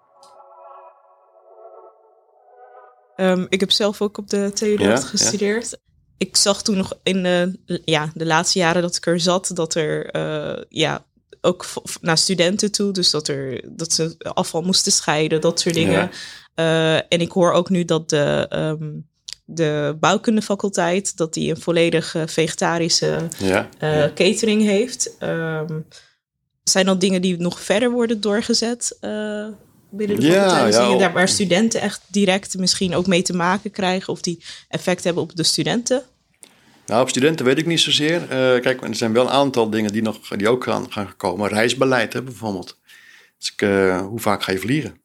Um, 3.16 3.46
ik 3.48 3.60
heb 3.60 3.70
zelf 3.70 4.02
ook 4.02 4.18
op 4.18 4.30
de 4.30 4.50
TU 4.54 4.78
ja, 4.78 4.96
gestudeerd 4.96 5.78
ik 6.18 6.36
zag 6.36 6.62
toen 6.62 6.76
nog 6.76 6.92
in 7.02 7.22
de, 7.22 7.60
ja, 7.84 8.10
de 8.14 8.26
laatste 8.26 8.58
jaren 8.58 8.82
dat 8.82 8.96
ik 8.96 9.06
er 9.06 9.20
zat, 9.20 9.50
dat 9.54 9.74
er 9.74 10.16
uh, 10.16 10.62
ja, 10.68 11.04
ook 11.40 11.66
naar 12.00 12.18
studenten 12.18 12.72
toe, 12.72 12.92
dus 12.92 13.10
dat, 13.10 13.28
er, 13.28 13.60
dat 13.76 13.92
ze 13.92 14.14
afval 14.18 14.62
moesten 14.62 14.92
scheiden, 14.92 15.40
dat 15.40 15.60
soort 15.60 15.74
dingen. 15.74 16.10
Uh, 16.54 16.94
en 16.94 17.20
ik 17.20 17.30
hoor 17.30 17.52
ook 17.52 17.70
nu 17.70 17.84
dat 17.84 18.10
de, 18.10 18.50
um, 18.52 19.08
de 19.44 19.96
bouwkundefaculteit, 20.00 21.16
dat 21.16 21.34
die 21.34 21.50
een 21.50 21.60
volledig 21.60 22.16
vegetarische 22.26 23.28
ja, 23.38 23.68
uh, 23.80 24.04
catering 24.14 24.62
heeft. 24.62 25.16
Um, 25.20 25.86
zijn 26.62 26.86
dat 26.86 27.00
dingen 27.00 27.22
die 27.22 27.36
nog 27.36 27.60
verder 27.60 27.90
worden 27.90 28.20
doorgezet? 28.20 28.98
Binnen 29.96 30.20
de 30.20 30.26
ja, 30.26 30.70
Zie 30.70 30.82
je 30.82 30.98
daar 30.98 31.12
waar 31.12 31.28
studenten 31.28 31.80
echt 31.80 32.00
direct 32.08 32.58
misschien 32.58 32.94
ook 32.94 33.06
mee 33.06 33.22
te 33.22 33.36
maken 33.36 33.70
krijgen 33.70 34.12
of 34.12 34.20
die 34.20 34.42
effect 34.68 35.04
hebben 35.04 35.22
op 35.22 35.36
de 35.36 35.42
studenten? 35.42 36.02
Nou, 36.86 37.02
op 37.02 37.08
studenten 37.08 37.44
weet 37.44 37.58
ik 37.58 37.66
niet 37.66 37.80
zozeer. 37.80 38.22
Uh, 38.22 38.28
kijk, 38.60 38.82
er 38.82 38.94
zijn 38.94 39.12
wel 39.12 39.24
een 39.24 39.30
aantal 39.30 39.70
dingen 39.70 39.92
die, 39.92 40.02
nog, 40.02 40.28
die 40.28 40.48
ook 40.48 40.64
gaan, 40.64 40.92
gaan 40.92 41.16
komen. 41.16 41.48
Reisbeleid 41.48 42.12
hè, 42.12 42.22
bijvoorbeeld. 42.22 42.78
Dus 43.38 43.54
uh, 43.56 44.00
hoe 44.00 44.20
vaak 44.20 44.42
ga 44.42 44.52
je 44.52 44.58
vliegen? 44.58 45.02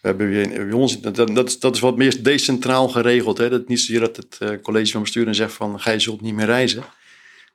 We 0.00 0.08
hebben 0.08 0.48
bij 0.52 0.72
ons, 0.72 1.00
dat, 1.00 1.16
dat, 1.16 1.48
is, 1.48 1.58
dat 1.58 1.74
is 1.74 1.80
wat 1.80 1.96
meer 1.96 2.22
decentraal 2.22 2.88
geregeld. 2.88 3.38
Hè? 3.38 3.50
Dat 3.50 3.68
niet 3.68 3.80
zozeer 3.80 4.00
dat 4.00 4.16
het 4.16 4.38
uh, 4.42 4.48
college 4.62 4.92
van 4.92 5.00
bestuur 5.00 5.34
zegt 5.34 5.52
van 5.52 5.80
gij 5.80 5.98
zult 5.98 6.20
niet 6.20 6.34
meer 6.34 6.46
reizen. 6.46 6.84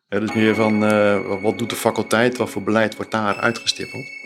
Het 0.08 0.24
is 0.24 0.34
meer 0.34 0.56
van 0.56 0.80
wat 1.42 1.58
doet 1.58 1.70
de 1.70 1.76
faculteit, 1.76 2.38
wat 2.38 2.50
voor 2.50 2.64
beleid 2.64 2.96
wordt 2.96 3.12
daar 3.12 3.36
uitgestippeld. 3.36 4.19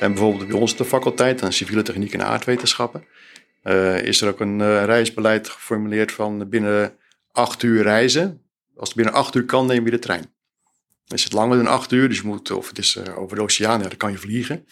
En 0.00 0.12
bijvoorbeeld 0.12 0.48
bij 0.48 0.58
ons 0.58 0.76
de 0.76 0.84
faculteit, 0.84 1.42
aan 1.42 1.52
civiele 1.52 1.82
techniek 1.82 2.12
en 2.12 2.24
aardwetenschappen, 2.24 3.04
is 4.02 4.20
er 4.20 4.28
ook 4.28 4.40
een 4.40 4.84
reisbeleid 4.84 5.48
geformuleerd 5.48 6.12
van 6.12 6.48
binnen 6.48 6.96
acht 7.32 7.62
uur 7.62 7.82
reizen. 7.82 8.42
Als 8.76 8.88
het 8.88 8.96
binnen 8.96 9.14
acht 9.14 9.34
uur 9.34 9.44
kan, 9.44 9.66
neem 9.66 9.84
je 9.84 9.90
de 9.90 9.98
trein. 9.98 10.34
Is 11.06 11.24
het 11.24 11.32
langer 11.32 11.56
dan 11.56 11.66
acht 11.66 11.92
uur, 11.92 12.08
dus 12.08 12.16
je 12.16 12.26
moet, 12.26 12.50
of 12.50 12.68
het 12.68 12.78
is 12.78 12.96
uh, 12.96 13.18
over 13.18 13.36
de 13.36 13.42
oceaan, 13.42 13.80
dan 13.80 13.96
kan 13.96 14.10
je 14.10 14.18
vliegen. 14.18 14.66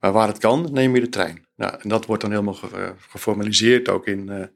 Maar 0.00 0.12
waar 0.12 0.28
het 0.28 0.38
kan, 0.38 0.68
neem 0.72 0.94
je 0.94 1.00
de 1.00 1.08
trein. 1.08 1.46
Nou, 1.56 1.74
en 1.80 1.88
dat 1.88 2.06
wordt 2.06 2.22
dan 2.22 2.30
helemaal 2.30 2.54
ge, 2.54 2.94
geformaliseerd 3.08 3.88
ook 3.88 4.06
in 4.06 4.50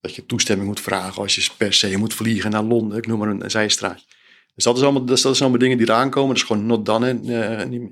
dat 0.00 0.14
je 0.14 0.26
toestemming 0.26 0.68
moet 0.68 0.80
vragen 0.80 1.22
als 1.22 1.34
je 1.34 1.50
per 1.56 1.72
se 1.72 1.96
moet 1.96 2.14
vliegen 2.14 2.50
naar 2.50 2.62
Londen. 2.62 2.98
Ik 2.98 3.06
noem 3.06 3.18
maar 3.18 3.28
een, 3.28 3.44
een 3.44 3.50
zijstraat. 3.50 4.04
Dus 4.54 4.64
dat 4.64 4.76
is, 4.76 4.82
allemaal, 4.82 5.04
dat, 5.04 5.24
is 5.24 5.40
allemaal 5.40 5.58
dingen 5.58 5.78
die 5.78 5.88
eraan 5.88 6.10
komen. 6.10 6.28
Dat 6.28 6.36
is 6.36 6.42
gewoon 6.42 6.66
not 6.66 6.86
done. 6.86 7.20
Uh, 7.24 7.88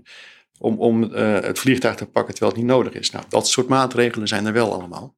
om 0.62 0.78
om 0.78 1.02
het 1.12 1.58
vliegtuig 1.58 1.96
te 1.96 2.06
pakken 2.06 2.34
terwijl 2.34 2.56
het 2.56 2.62
niet 2.62 2.72
nodig 2.72 2.92
is. 2.92 3.10
Nou, 3.10 3.24
dat 3.28 3.48
soort 3.48 3.68
maatregelen 3.68 4.28
zijn 4.28 4.46
er 4.46 4.52
wel 4.52 4.72
allemaal. 4.72 5.16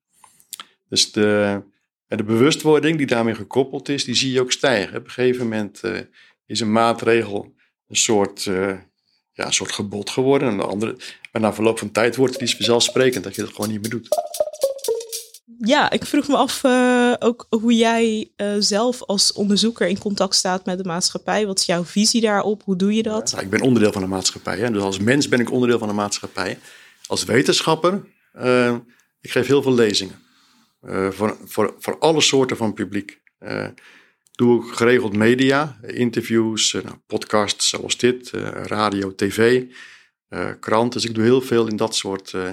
Dus 0.88 1.12
de, 1.12 1.62
en 2.08 2.16
de 2.16 2.24
bewustwording 2.24 2.96
die 2.96 3.06
daarmee 3.06 3.34
gekoppeld 3.34 3.88
is, 3.88 4.04
die 4.04 4.14
zie 4.14 4.32
je 4.32 4.40
ook 4.40 4.52
stijgen. 4.52 4.98
Op 4.98 5.04
een 5.04 5.10
gegeven 5.10 5.42
moment 5.42 5.80
uh, 5.84 5.98
is 6.46 6.60
een 6.60 6.72
maatregel 6.72 7.54
een 7.88 7.96
soort, 7.96 8.42
ja, 8.42 9.46
een 9.46 9.52
soort 9.52 9.72
gebod 9.72 10.10
geworden. 10.10 10.48
En 10.48 10.56
de 10.56 10.64
andere, 10.64 10.96
maar 11.32 11.42
na 11.42 11.54
verloop 11.54 11.78
van 11.78 11.90
tijd 11.90 12.16
wordt 12.16 12.32
het 12.32 12.42
iets 12.42 12.54
vanzelfsprekend 12.54 13.24
dat 13.24 13.34
je 13.34 13.42
dat 13.42 13.50
gewoon 13.54 13.70
niet 13.70 13.80
meer 13.80 13.90
doet. 13.90 14.08
Ja, 15.64 15.90
ik 15.90 16.04
vroeg 16.04 16.28
me 16.28 16.36
af 16.36 16.64
uh, 16.64 17.14
ook 17.18 17.46
hoe 17.48 17.76
jij 17.76 18.30
zelf 18.58 19.02
als 19.02 19.32
onderzoeker 19.32 19.86
in 19.88 19.98
contact 19.98 20.34
staat 20.34 20.66
met 20.66 20.78
de 20.78 20.84
maatschappij. 20.84 21.46
Wat 21.46 21.58
is 21.58 21.66
jouw 21.66 21.84
visie 21.84 22.20
daarop? 22.20 22.62
Hoe 22.64 22.76
doe 22.76 22.94
je 22.94 23.02
dat? 23.02 23.30
Ja, 23.30 23.40
ik 23.40 23.50
ben 23.50 23.60
onderdeel 23.60 23.92
van 23.92 24.02
de 24.02 24.08
maatschappij. 24.08 24.58
Hè? 24.58 24.70
Dus 24.70 24.82
als 24.82 24.98
mens 24.98 25.28
ben 25.28 25.40
ik 25.40 25.50
onderdeel 25.50 25.78
van 25.78 25.88
de 25.88 25.94
maatschappij. 25.94 26.58
Als 27.06 27.24
wetenschapper, 27.24 28.04
ik 29.20 29.30
geef 29.30 29.46
heel 29.46 29.62
veel 29.62 29.74
lezingen. 29.74 30.20
Uh, 30.82 31.10
voor, 31.10 31.38
voor, 31.44 31.74
voor 31.78 31.98
alle 31.98 32.20
soorten 32.20 32.56
van 32.56 32.74
publiek. 32.74 33.20
Uh, 33.40 33.66
doe 34.32 34.66
ik 34.66 34.74
geregeld 34.74 35.16
media, 35.16 35.78
interviews, 35.82 36.72
nou, 36.72 36.96
podcasts 37.06 37.68
zoals 37.68 37.96
dit, 37.96 38.30
radio, 38.52 39.14
tv, 39.14 39.64
krant. 40.60 40.92
Dus 40.92 41.04
ik 41.04 41.14
doe 41.14 41.24
heel 41.24 41.40
veel 41.40 41.66
in 41.66 41.76
dat 41.76 41.94
soort. 41.94 42.32
maar 42.32 42.52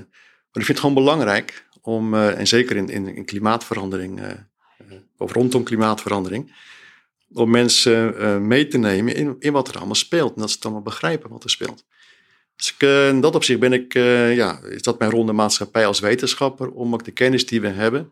ik 0.52 0.66
vind 0.66 0.68
het 0.68 0.80
gewoon 0.80 0.94
belangrijk 0.94 1.68
om, 1.90 2.14
en 2.14 2.48
zeker 2.48 2.76
in, 2.76 2.90
in, 2.90 3.16
in 3.16 3.26
klimaatverandering, 3.26 4.22
of 5.18 5.34
rondom 5.34 5.64
klimaatverandering, 5.64 6.56
om 7.34 7.50
mensen 7.50 8.48
mee 8.48 8.68
te 8.68 8.78
nemen 8.78 9.16
in, 9.16 9.36
in 9.40 9.52
wat 9.52 9.68
er 9.68 9.78
allemaal 9.78 9.96
speelt. 9.96 10.36
En 10.36 10.42
dat 10.42 10.50
ze 10.50 10.56
het 10.56 10.66
allemaal 10.66 10.84
begrijpen 10.84 11.30
wat 11.30 11.44
er 11.44 11.50
speelt. 11.50 11.86
Dus 12.56 12.74
ik, 12.74 12.82
in 13.12 13.22
dat 13.22 13.36
opzicht 13.36 13.60
ben 13.60 13.74
ik, 13.74 13.94
ja, 14.34 14.60
is 14.64 14.82
dat 14.82 15.00
mijn 15.00 15.12
ronde 15.12 15.34
maatschappij 15.34 15.86
als 15.86 16.00
wetenschapper, 16.00 16.72
om 16.72 16.94
ook 16.94 17.06
de 17.06 17.12
kennis 17.12 17.46
die 17.46 17.62
we 17.62 17.68
hebben, 17.68 18.12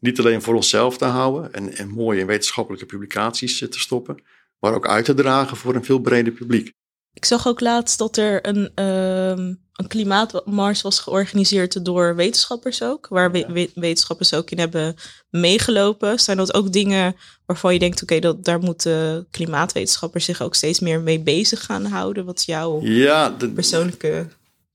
niet 0.00 0.18
alleen 0.18 0.42
voor 0.42 0.54
onszelf 0.54 0.98
te 0.98 1.04
houden 1.04 1.52
en, 1.52 1.76
en 1.76 1.88
mooie 1.88 2.24
wetenschappelijke 2.24 2.86
publicaties 2.86 3.58
te 3.58 3.80
stoppen, 3.80 4.22
maar 4.58 4.74
ook 4.74 4.88
uit 4.88 5.04
te 5.04 5.14
dragen 5.14 5.56
voor 5.56 5.74
een 5.74 5.84
veel 5.84 6.00
breder 6.00 6.32
publiek. 6.32 6.72
Ik 7.12 7.24
zag 7.24 7.46
ook 7.46 7.60
laatst 7.60 7.98
dat 7.98 8.16
er 8.16 8.46
een, 8.46 8.72
uh, 8.74 9.54
een 9.76 9.86
klimaatmars 9.86 10.82
was 10.82 11.00
georganiseerd 11.00 11.84
door 11.84 12.14
wetenschappers 12.14 12.82
ook, 12.82 13.08
waar 13.08 13.30
wetenschappers 13.74 14.34
ook 14.34 14.50
in 14.50 14.58
hebben 14.58 14.96
meegelopen. 15.30 16.18
Zijn 16.18 16.36
dat 16.36 16.54
ook 16.54 16.72
dingen 16.72 17.16
waarvan 17.46 17.72
je 17.72 17.78
denkt, 17.78 18.02
oké, 18.02 18.18
dat 18.18 18.44
daar 18.44 18.60
moeten 18.60 19.26
klimaatwetenschappers 19.30 20.24
zich 20.24 20.42
ook 20.42 20.54
steeds 20.54 20.80
meer 20.80 21.00
mee 21.00 21.20
bezig 21.20 21.64
gaan 21.64 21.84
houden? 21.84 22.24
Wat 22.24 22.38
is 22.38 22.44
jouw 22.44 22.80
ja, 22.82 23.30
de, 23.30 23.50
persoonlijke 23.50 24.28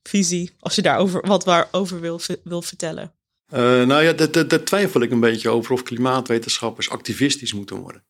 visie, 0.03 0.51
als 0.59 0.75
je 0.75 0.81
daarover 0.81 1.27
wat 1.27 1.43
waarover 1.43 1.99
wil, 1.99 2.19
wil 2.43 2.61
vertellen? 2.61 3.13
Uh, 3.53 3.59
nou 3.59 4.03
ja, 4.03 4.13
daar 4.43 4.63
twijfel 4.63 5.01
ik 5.01 5.11
een 5.11 5.19
beetje 5.19 5.49
over 5.49 5.71
of 5.71 5.83
klimaatwetenschappers 5.83 6.89
activistisch 6.89 7.53
moeten 7.53 7.75
worden. 7.75 8.03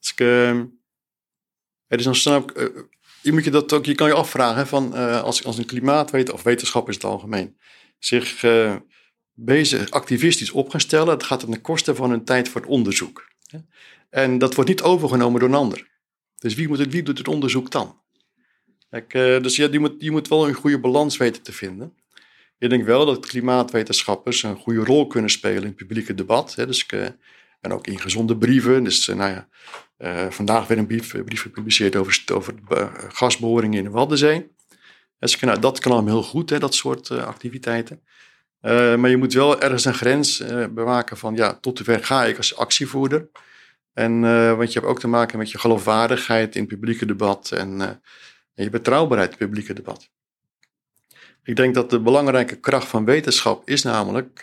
Dus 0.00 0.10
ik, 0.10 0.20
uh, 0.20 0.60
dus 1.86 2.04
dan 2.04 2.14
snap 2.14 2.50
ik, 2.50 2.58
uh, 2.58 2.82
je, 3.22 3.32
moet 3.32 3.44
je, 3.44 3.50
dat 3.50 3.72
ook, 3.72 3.84
je 3.84 3.94
kan 3.94 4.08
je 4.08 4.14
afvragen 4.14 4.66
van 4.66 4.92
uh, 4.94 5.22
als, 5.22 5.44
als 5.44 5.58
een 5.58 5.66
klimaatwetenschapper, 5.66 6.34
of 6.34 6.42
wetenschapper 6.42 6.92
in 6.92 6.98
het 7.00 7.08
algemeen, 7.08 7.56
zich 7.98 8.44
bezig 9.32 9.90
activistisch 9.90 10.50
op 10.50 10.70
gaan 10.70 10.80
stellen, 10.80 11.06
dat 11.06 11.22
gaat 11.22 11.40
ten 11.40 11.60
koste 11.60 11.94
van 11.94 12.10
hun 12.10 12.24
tijd 12.24 12.48
voor 12.48 12.60
het 12.60 12.70
onderzoek. 12.70 13.30
En 14.10 14.38
dat 14.38 14.54
wordt 14.54 14.70
niet 14.70 14.82
overgenomen 14.82 15.40
door 15.40 15.48
een 15.48 15.54
ander. 15.54 15.90
Dus 16.38 16.54
wie, 16.54 16.68
moet 16.68 16.78
het, 16.78 16.92
wie 16.92 17.02
doet 17.02 17.18
het 17.18 17.28
onderzoek 17.28 17.70
dan? 17.70 18.00
Kijk, 18.90 19.12
dus 19.42 19.56
ja, 19.56 19.68
je, 19.70 19.78
moet, 19.78 20.10
moet 20.10 20.28
wel 20.28 20.48
een 20.48 20.54
goede 20.54 20.80
balans 20.80 21.16
weten 21.16 21.42
te 21.42 21.52
vinden. 21.52 21.96
Ik 22.58 22.70
denk 22.70 22.84
wel 22.84 23.06
dat 23.06 23.26
klimaatwetenschappers 23.26 24.42
een 24.42 24.56
goede 24.56 24.84
rol 24.84 25.06
kunnen 25.06 25.30
spelen 25.30 25.62
in 25.62 25.68
het 25.68 25.76
publieke 25.76 26.14
debat. 26.14 26.54
Hè, 26.54 26.66
dus, 26.66 26.86
en 27.62 27.72
ook 27.72 27.86
in 27.86 28.00
gezonde 28.00 28.36
brieven. 28.36 28.84
Dus 28.84 29.08
uh, 29.08 29.16
nou 29.16 29.30
ja, 29.30 29.48
uh, 29.98 30.30
vandaag 30.30 30.66
weer 30.66 30.78
een 30.78 30.86
brief, 30.86 31.24
brief 31.24 31.42
gepubliceerd 31.42 31.96
over, 31.96 32.22
over 32.32 32.54
gasboringen 33.08 33.78
in 33.78 33.84
de 33.84 33.90
Waddenzee. 33.90 34.50
Dus, 35.18 35.40
nou, 35.40 35.58
dat 35.58 35.78
kan 35.78 36.06
heel 36.06 36.22
goed, 36.22 36.50
hè, 36.50 36.58
dat 36.58 36.74
soort 36.74 37.10
activiteiten. 37.10 38.02
maar 38.60 39.08
je 39.08 39.16
moet 39.16 39.32
wel 39.32 39.60
ergens 39.60 39.84
een 39.84 39.94
grens 39.94 40.42
bewaken 40.70 41.16
van 41.16 41.36
ja, 41.36 41.54
tot 41.54 41.80
ver 41.82 42.04
ga 42.04 42.24
ik 42.24 42.36
als 42.36 42.56
actievoerder. 42.56 43.28
En, 43.92 44.20
want 44.56 44.72
je 44.72 44.78
hebt 44.78 44.90
ook 44.90 45.00
te 45.00 45.08
maken 45.08 45.38
met 45.38 45.50
je 45.50 45.58
geloofwaardigheid 45.58 46.54
in 46.54 46.60
het 46.60 46.70
publieke 46.70 47.06
debat 47.06 47.50
en, 47.50 47.80
en 48.54 48.64
je 48.64 48.70
betrouwbaarheid 48.70 49.30
in 49.30 49.36
het 49.38 49.46
publieke 49.46 49.72
debat. 49.72 50.10
Ik 51.44 51.56
denk 51.56 51.74
dat 51.74 51.90
de 51.90 52.00
belangrijke 52.00 52.56
kracht 52.56 52.88
van 52.88 53.04
wetenschap 53.04 53.68
is 53.68 53.82
namelijk 53.82 54.42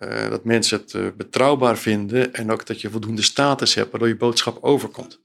uh, 0.00 0.28
dat 0.28 0.44
mensen 0.44 0.78
het 0.78 0.92
uh, 0.92 1.06
betrouwbaar 1.16 1.78
vinden 1.78 2.34
en 2.34 2.52
ook 2.52 2.66
dat 2.66 2.80
je 2.80 2.90
voldoende 2.90 3.22
status 3.22 3.74
hebt 3.74 3.90
waardoor 3.90 4.08
je 4.08 4.16
boodschap 4.16 4.64
overkomt. 4.64 5.20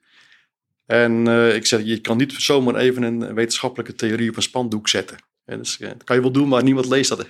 En 0.85 1.27
ik 1.55 1.65
zeg, 1.65 1.81
je 1.83 2.01
kan 2.01 2.17
niet 2.17 2.33
zomaar 2.33 2.75
even 2.75 3.03
een 3.03 3.33
wetenschappelijke 3.33 3.95
theorie 3.95 4.29
op 4.29 4.35
een 4.35 4.41
spandoek 4.41 4.89
zetten. 4.89 5.17
dus, 5.45 5.77
dat 5.77 6.03
kan 6.03 6.15
je 6.15 6.21
wel 6.21 6.31
doen, 6.31 6.47
maar 6.47 6.63
niemand 6.63 6.87
leest 6.87 7.09
dat. 7.09 7.25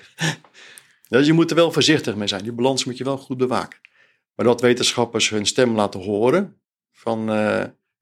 dus 1.10 1.26
je 1.26 1.34
moet 1.34 1.50
er 1.50 1.56
wel 1.56 1.72
voorzichtig 1.72 2.16
mee 2.16 2.28
zijn. 2.28 2.44
Die 2.44 2.52
balans 2.52 2.86
moet 2.86 2.98
je 2.98 3.04
wel 3.04 3.18
goed 3.18 3.38
bewaken. 3.38 3.80
Maar 4.36 4.46
dat 4.46 4.62
wetenschappers 4.62 5.30
hun 5.30 5.46
stem 5.46 5.76
laten 5.76 6.00
horen 6.00 6.62
van 6.92 7.26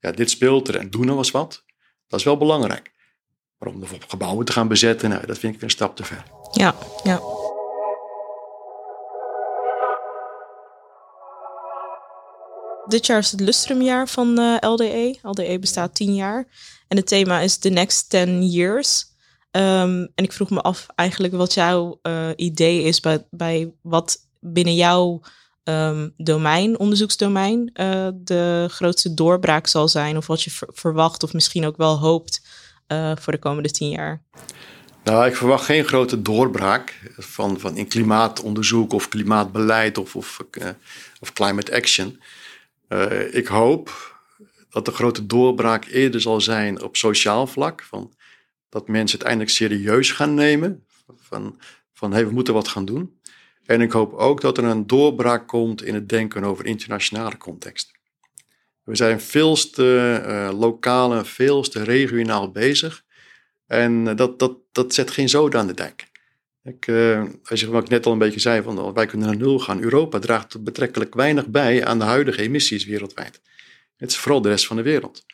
ja, 0.02 0.12
dit 0.12 0.30
speelt 0.30 0.68
er 0.68 0.76
en 0.76 0.90
doen 0.90 1.08
er 1.08 1.14
was 1.14 1.30
wat, 1.30 1.64
dat 2.08 2.18
is 2.18 2.24
wel 2.24 2.36
belangrijk. 2.36 2.92
Maar 3.58 3.68
om 3.68 3.78
bijvoorbeeld 3.78 4.10
gebouwen 4.10 4.44
te 4.44 4.52
gaan 4.52 4.68
bezetten, 4.68 5.10
nou, 5.10 5.26
dat 5.26 5.38
vind 5.38 5.54
ik 5.54 5.62
een 5.62 5.70
stap 5.70 5.96
te 5.96 6.04
ver. 6.04 6.22
Ja, 6.52 6.74
ja. 7.04 7.41
Dit 12.92 13.06
jaar 13.06 13.18
is 13.18 13.30
het 13.30 13.40
lustrumjaar 13.40 14.08
van 14.08 14.38
eh, 14.38 14.70
LDE. 14.70 15.18
LDE 15.22 15.58
bestaat 15.58 15.94
tien 15.94 16.14
jaar. 16.14 16.46
En 16.88 16.96
het 16.96 17.06
thema 17.06 17.40
is 17.40 17.56
The 17.56 17.68
Next 17.68 18.10
10 18.10 18.46
Years. 18.46 19.04
Um, 19.50 20.10
en 20.14 20.24
ik 20.24 20.32
vroeg 20.32 20.50
me 20.50 20.60
af 20.60 20.86
eigenlijk 20.94 21.34
wat 21.34 21.54
jouw 21.54 21.98
uh, 22.02 22.28
idee 22.36 22.82
is 22.82 23.00
bij, 23.00 23.26
bij 23.30 23.72
wat 23.82 24.16
binnen 24.40 24.74
jouw 24.74 25.20
um, 25.64 26.14
domein, 26.16 26.78
onderzoeksdomein, 26.78 27.70
uh, 27.74 28.08
de 28.14 28.66
grootste 28.70 29.14
doorbraak 29.14 29.66
zal 29.66 29.88
zijn. 29.88 30.16
Of 30.16 30.26
wat 30.26 30.42
je 30.42 30.50
verwacht 30.66 31.22
of 31.22 31.32
misschien 31.32 31.66
ook 31.66 31.76
wel 31.76 31.98
hoopt 31.98 32.42
voor 33.14 33.32
de 33.32 33.38
komende 33.38 33.70
tien 33.70 33.88
jaar? 33.88 34.22
Nou, 35.04 35.26
ik 35.26 35.36
verwacht 35.36 35.64
geen 35.64 35.84
grote 35.84 36.22
doorbraak 36.22 37.12
van, 37.16 37.60
van 37.60 37.76
in 37.76 37.88
klimaatonderzoek 37.88 38.92
of 38.92 39.08
klimaatbeleid 39.08 39.98
of, 39.98 40.16
of, 40.16 40.38
of 41.20 41.32
climate 41.32 41.74
action. 41.74 42.20
Uh, 42.92 43.34
ik 43.34 43.46
hoop 43.46 44.16
dat 44.70 44.84
de 44.84 44.92
grote 44.92 45.26
doorbraak 45.26 45.84
eerder 45.84 46.20
zal 46.20 46.40
zijn 46.40 46.82
op 46.82 46.96
sociaal 46.96 47.46
vlak. 47.46 47.82
Van, 47.82 48.14
dat 48.68 48.88
mensen 48.88 49.18
het 49.18 49.26
eindelijk 49.26 49.56
serieus 49.56 50.10
gaan 50.10 50.34
nemen. 50.34 50.86
Van, 51.18 51.60
van 51.92 52.12
hey, 52.12 52.26
we 52.26 52.32
moeten 52.32 52.54
wat 52.54 52.68
gaan 52.68 52.84
doen. 52.84 53.20
En 53.64 53.80
ik 53.80 53.92
hoop 53.92 54.12
ook 54.12 54.40
dat 54.40 54.58
er 54.58 54.64
een 54.64 54.86
doorbraak 54.86 55.48
komt 55.48 55.82
in 55.82 55.94
het 55.94 56.08
denken 56.08 56.44
over 56.44 56.66
internationale 56.66 57.36
context. 57.36 57.92
We 58.82 58.96
zijn 58.96 59.20
veel 59.20 59.54
te 59.54 60.22
uh, 60.26 60.58
lokaal 60.58 61.14
en 61.14 61.26
veel 61.26 61.62
te 61.62 61.82
regionaal 61.82 62.50
bezig. 62.50 63.04
En 63.66 64.08
eh, 64.08 64.16
dat, 64.16 64.38
dat, 64.38 64.56
dat 64.72 64.94
zet 64.94 65.10
geen 65.10 65.28
zoden 65.28 65.60
aan 65.60 65.66
de 65.66 65.74
dijk. 65.74 66.10
Ik, 66.64 66.86
uh, 66.86 67.24
als 67.44 67.60
je, 67.60 67.70
wat 67.70 67.82
ik 67.82 67.88
net 67.88 68.06
al 68.06 68.12
een 68.12 68.18
beetje 68.18 68.40
zei, 68.40 68.62
van, 68.62 68.92
wij 68.92 69.06
kunnen 69.06 69.28
naar 69.28 69.36
nul 69.36 69.58
gaan. 69.58 69.82
Europa 69.82 70.18
draagt 70.18 70.64
betrekkelijk 70.64 71.14
weinig 71.14 71.46
bij 71.46 71.84
aan 71.84 71.98
de 71.98 72.04
huidige 72.04 72.42
emissies 72.42 72.84
wereldwijd. 72.84 73.40
Het 73.96 74.10
is 74.10 74.16
vooral 74.16 74.42
de 74.42 74.48
rest 74.48 74.66
van 74.66 74.76
de 74.76 74.82
wereld. 74.82 75.24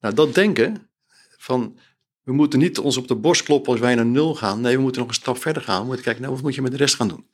Nou, 0.00 0.14
dat 0.14 0.34
denken 0.34 0.88
van, 1.36 1.78
we 2.22 2.32
moeten 2.32 2.58
niet 2.58 2.78
ons 2.78 2.96
op 2.96 3.08
de 3.08 3.14
borst 3.14 3.42
kloppen 3.42 3.72
als 3.72 3.80
wij 3.80 3.94
naar 3.94 4.06
nul 4.06 4.34
gaan. 4.34 4.60
Nee, 4.60 4.76
we 4.76 4.82
moeten 4.82 5.00
nog 5.00 5.10
een 5.10 5.16
stap 5.16 5.38
verder 5.38 5.62
gaan. 5.62 5.80
We 5.80 5.86
moeten 5.86 6.04
kijken, 6.04 6.22
nou, 6.22 6.34
wat 6.34 6.42
moet 6.42 6.54
je 6.54 6.62
met 6.62 6.70
de 6.70 6.76
rest 6.76 6.94
gaan 6.94 7.08
doen? 7.08 7.26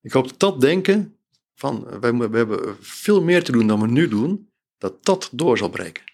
Ik 0.00 0.12
hoop 0.12 0.28
dat 0.28 0.40
dat 0.40 0.60
denken 0.60 1.16
van, 1.54 2.00
wij, 2.00 2.14
we 2.14 2.36
hebben 2.36 2.76
veel 2.80 3.22
meer 3.22 3.44
te 3.44 3.52
doen 3.52 3.66
dan 3.66 3.80
we 3.80 3.86
nu 3.86 4.08
doen 4.08 4.50
dat 4.78 5.04
dat 5.04 5.28
door 5.32 5.58
zal 5.58 5.68
breken. 5.68 6.04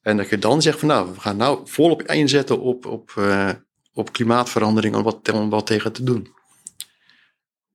En 0.00 0.16
dat 0.16 0.28
je 0.28 0.38
dan 0.38 0.62
zegt 0.62 0.78
van 0.78 0.88
nou, 0.88 1.12
we 1.12 1.20
gaan 1.20 1.36
nou 1.36 1.60
volop 1.64 2.02
inzetten 2.02 2.60
op, 2.60 2.86
op, 2.86 3.14
uh, 3.18 3.50
op 3.94 4.12
klimaatverandering 4.12 4.94
om 4.94 5.02
wat, 5.02 5.32
om 5.32 5.50
wat 5.50 5.66
tegen 5.66 5.92
te 5.92 6.02
doen. 6.02 6.22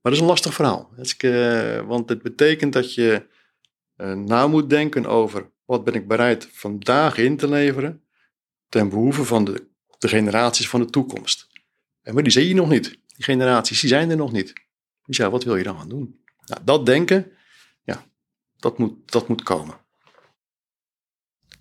Maar 0.02 0.12
dat 0.12 0.14
is 0.14 0.20
een 0.20 0.26
lastig 0.26 0.54
verhaal. 0.54 0.90
Uh, 1.24 1.80
want 1.82 2.10
het 2.10 2.22
betekent 2.22 2.74
dat 2.74 2.94
je 2.94 3.28
uh, 3.98 4.14
na 4.14 4.48
moet 4.48 4.70
denken 4.70 5.06
over 5.06 5.52
wat 5.66 5.84
ben 5.84 5.94
ik 5.94 6.08
bereid 6.08 6.50
vandaag 6.52 7.18
in 7.18 7.38
te 7.38 7.50
leveren 7.50 8.04
ten 8.70 8.90
behoeve 8.90 9.24
van 9.24 9.44
de, 9.46 9.68
de 9.98 10.08
generaties 10.08 10.70
van 10.70 10.80
de 10.80 10.90
toekomst. 10.90 11.48
En 12.02 12.14
maar 12.14 12.24
die 12.24 12.32
zie 12.32 12.48
je 12.48 12.54
nog 12.54 12.70
niet. 12.70 12.90
Die 12.90 13.24
generaties 13.24 13.80
die 13.80 13.90
zijn 13.90 14.10
er 14.10 14.18
nog 14.18 14.32
niet. 14.32 14.54
Dus 15.06 15.18
ja, 15.18 15.30
wat 15.30 15.44
wil 15.44 15.56
je 15.56 15.64
dan 15.64 15.78
gaan 15.78 15.90
doen? 15.90 16.22
Nou, 16.46 16.62
dat 16.64 16.86
denken, 16.86 17.32
ja, 17.84 18.06
dat 18.58 18.78
moet, 18.78 19.12
dat 19.12 19.28
moet 19.28 19.44
komen. 19.44 19.76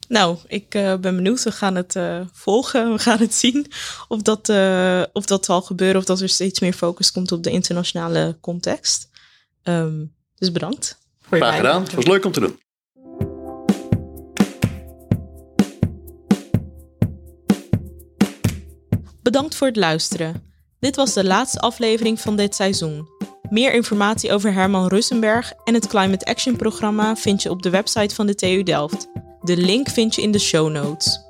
Nou, 0.09 0.37
ik 0.47 0.75
uh, 0.75 0.97
ben 0.97 1.17
benieuwd. 1.17 1.43
We 1.43 1.53
gaan 1.53 1.75
het 1.75 1.95
uh, 1.95 2.21
volgen. 2.33 2.93
We 2.93 2.99
gaan 2.99 3.19
het 3.19 3.35
zien 3.35 3.67
of 4.09 4.23
dat, 4.23 4.49
uh, 4.49 5.03
of 5.13 5.27
dat 5.27 5.45
zal 5.45 5.63
gebeuren. 5.63 5.97
Of 5.97 6.05
dat 6.05 6.21
er 6.21 6.29
steeds 6.29 6.61
meer 6.61 6.73
focus 6.73 7.13
komt 7.13 7.33
op 7.33 7.43
de 7.43 7.51
internationale 7.51 8.37
context. 8.41 9.09
Um, 9.63 10.15
dus 10.35 10.53
bedankt. 10.53 10.99
Voor 11.21 11.37
Graag 11.39 11.57
gedaan. 11.57 11.83
Het 11.83 11.95
was 11.95 12.07
leuk 12.07 12.25
om 12.25 12.33
te 12.33 12.41
doen. 12.41 12.59
Bedankt 19.23 19.55
voor 19.55 19.67
het 19.67 19.77
luisteren. 19.77 20.55
Dit 20.79 20.97
was 20.97 21.13
de 21.13 21.25
laatste 21.25 21.61
aflevering 21.61 22.21
van 22.21 22.37
dit 22.37 22.55
seizoen. 22.55 23.09
Meer 23.51 23.75
informatie 23.75 24.33
over 24.33 24.53
Herman 24.53 24.89
Russenberg 24.89 25.53
en 25.65 25.75
het 25.75 25.87
Climate 25.87 26.25
Action 26.25 26.57
programma 26.57 27.17
vind 27.17 27.43
je 27.43 27.51
op 27.51 27.63
de 27.63 27.71
website 27.71 28.15
van 28.15 28.27
de 28.27 28.35
TU 28.35 28.63
Delft. 28.63 29.09
De 29.47 29.57
link 29.57 29.89
vind 29.89 30.15
je 30.15 30.23
in 30.23 30.31
de 30.31 30.39
show 30.39 30.71
notes. 30.71 31.21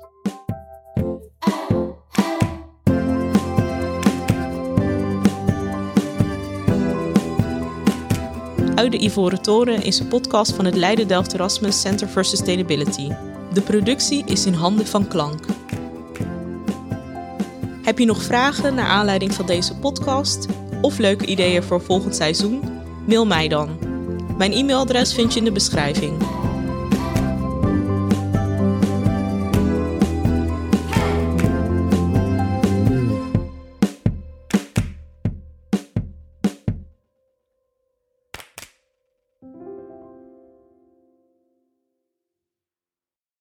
Uit 8.75 8.91
de 8.91 8.97
Ivoren 8.97 9.41
Toren 9.41 9.83
is 9.83 9.99
een 9.99 10.07
podcast 10.07 10.53
van 10.53 10.65
het 10.65 10.75
Leiden 10.75 11.07
Delft 11.07 11.33
Erasmus 11.33 11.81
Center 11.81 12.07
for 12.07 12.25
Sustainability. 12.25 13.11
De 13.53 13.61
productie 13.61 14.23
is 14.25 14.45
in 14.45 14.53
handen 14.53 14.87
van 14.87 15.07
Klank. 15.07 15.45
Heb 17.83 17.99
je 17.99 18.05
nog 18.05 18.23
vragen 18.23 18.75
naar 18.75 18.87
aanleiding 18.87 19.33
van 19.33 19.45
deze 19.45 19.75
podcast 19.75 20.45
of 20.81 20.97
leuke 20.97 21.25
ideeën 21.25 21.63
voor 21.63 21.81
volgend 21.81 22.15
seizoen? 22.15 22.61
Mail 23.07 23.25
mij 23.25 23.47
dan. 23.47 23.69
Mijn 24.37 24.51
e-mailadres 24.51 25.13
vind 25.13 25.33
je 25.33 25.39
in 25.39 25.45
de 25.45 25.51
beschrijving. 25.51 26.36